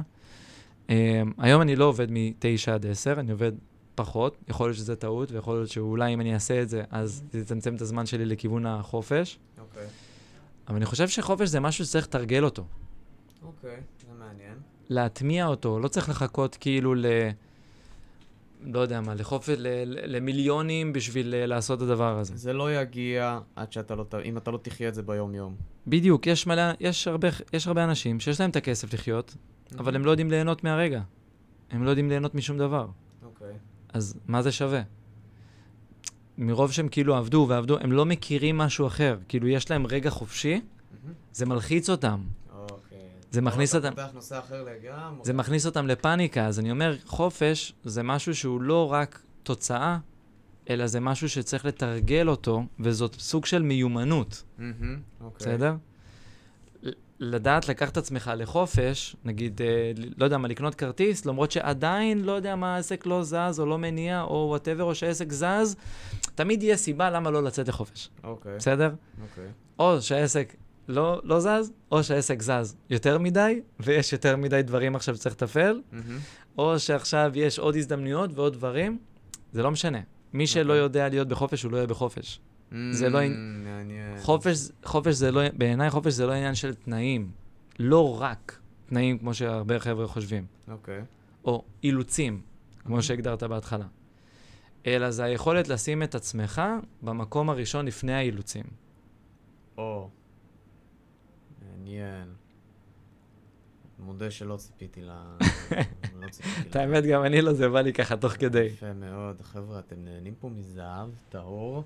[0.87, 0.91] Um,
[1.37, 3.51] היום אני לא עובד מ-9 עד 10, אני עובד
[3.95, 7.39] פחות, יכול להיות שזה טעות, ויכול להיות שאולי אם אני אעשה את זה, אז זה
[7.39, 9.39] יצמצם את הזמן שלי לכיוון החופש.
[9.59, 9.87] אוקיי.
[10.67, 12.65] אבל אני חושב שחופש זה משהו שצריך לתרגל אותו.
[13.43, 14.53] אוקיי, זה מעניין.
[14.89, 17.05] להטמיע אותו, לא צריך לחכות כאילו ל...
[18.65, 19.67] לא יודע מה, לחופש, ל...
[20.15, 22.37] למיליונים בשביל אה, לעשות את הדבר הזה.
[22.37, 24.05] זה לא יגיע עד שאתה לא...
[24.25, 25.55] אם אתה לא תחיה את זה ביום-יום.
[25.87, 29.35] בדיוק, יש מלא, יש הרבה, יש הרבה אנשים שיש להם את הכסף לחיות,
[29.77, 31.01] אבל הם לא יודעים ליהנות מהרגע.
[31.71, 32.87] הם לא יודעים ליהנות משום דבר.
[33.25, 33.53] אוקיי.
[33.93, 34.81] אז מה זה שווה?
[36.37, 39.17] מרוב שהם כאילו עבדו ועבדו, הם לא מכירים משהו אחר.
[39.27, 40.61] כאילו, יש להם רגע חופשי.
[41.33, 42.21] זה מלחיץ אותם.
[42.55, 42.97] אוקיי.
[43.31, 43.93] זה מכניס אותם-.
[45.23, 46.45] זה מכניס אותם לפאניקה.
[46.45, 49.97] אז אני אומר, חופש זה משהו שהוא לא רק תוצאה,
[50.69, 54.43] אלא זה משהו שצריך לתרגל אותו, וזאת סוג של מיומנות.
[55.21, 55.47] אוקיי.
[55.47, 55.75] בסדר?
[57.23, 62.31] לדעת לקחת את עצמך לחופש, נגיד, אה, לא יודע מה, לקנות כרטיס, למרות שעדיין לא
[62.31, 65.75] יודע מה העסק לא זז, או לא מניע, או whatever, או שהעסק זז,
[66.35, 68.55] תמיד יהיה סיבה למה לא לצאת לחופש, אוקיי.
[68.57, 68.91] בסדר?
[69.21, 69.47] אוקיי.
[69.79, 70.55] או שהעסק
[70.87, 75.81] לא, לא זז, או שהעסק זז יותר מדי, ויש יותר מדי דברים עכשיו שצריך לטפל,
[75.91, 76.19] מהמם.
[76.57, 78.97] או שעכשיו יש עוד הזדמנויות ועוד דברים,
[79.53, 79.99] זה לא משנה.
[80.33, 80.83] מי שלא אוקיי.
[80.83, 82.39] יודע להיות בחופש, הוא לא יהיה בחופש.
[82.91, 83.19] זה לא...
[83.63, 84.17] מעניין.
[84.19, 87.31] חופש, חופש זה לא, בעיניי חופש זה לא עניין של תנאים.
[87.79, 91.01] לא רק תנאים כמו שהרבה חבר'ה חושבים, אוקיי.
[91.45, 92.41] או אילוצים,
[92.79, 93.07] כמו אוקיי.
[93.07, 93.85] שהגדרת בהתחלה.
[94.87, 96.61] אלא זה היכולת לשים את עצמך
[97.01, 98.63] במקום הראשון לפני האילוצים.
[99.77, 100.09] או.
[101.61, 102.27] מעניין.
[103.99, 105.09] מודה שלא ציפיתי ל...
[106.21, 108.63] לא ציפיתי את האמת, גם אני לא, זה בא לי ככה תוך כדי.
[108.63, 109.41] יפה מאוד.
[109.41, 111.83] חבר'ה, אתם נהנים פה מזהב טהור,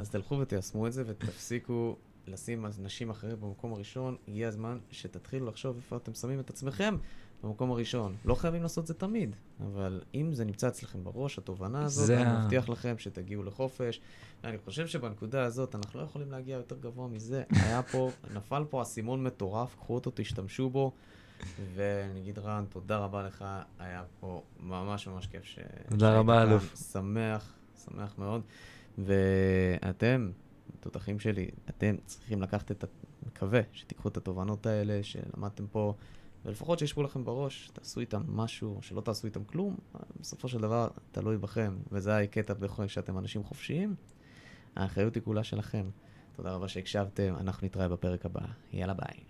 [0.00, 1.96] אז תלכו ותיישמו את זה ותפסיקו
[2.26, 4.16] לשים אנשים אחרים במקום הראשון.
[4.28, 6.96] הגיע הזמן שתתחילו לחשוב איפה אתם שמים את עצמכם
[7.42, 8.16] במקום הראשון.
[8.24, 12.44] לא חייבים לעשות זה תמיד, אבל אם זה נמצא אצלכם בראש, התובנה הזאת, זה אני
[12.44, 14.00] מבטיח לכם שתגיעו לחופש.
[14.44, 17.42] אני חושב שבנקודה הזאת אנחנו לא יכולים להגיע יותר גבוה מזה.
[17.50, 20.92] היה פה, נפל פה אסימון מטורף, קחו אותו, תשתמשו בו.
[21.74, 23.44] ואני אגיד רן, תודה רבה לך,
[23.78, 25.58] היה פה ממש ממש כיף ש...
[25.88, 26.42] תודה רבה.
[26.42, 26.76] אלוף.
[26.92, 28.42] שמח, שמח מאוד.
[28.98, 30.30] ואתם,
[30.80, 32.86] תותחים שלי, אתם צריכים לקחת את ה...
[33.26, 35.94] מקווה שתיקחו את התובנות האלה שלמדתם פה,
[36.44, 39.76] ולפחות שישבו לכם בראש, תעשו איתם משהו, שלא תעשו איתם כלום,
[40.20, 43.94] בסופו של דבר תלוי בכם, וזה הקטע בכל שאתם אנשים חופשיים,
[44.76, 45.90] האחריות היא כולה שלכם.
[46.36, 48.46] תודה רבה שהקשבתם, אנחנו נתראה בפרק הבא.
[48.72, 49.29] יאללה ביי.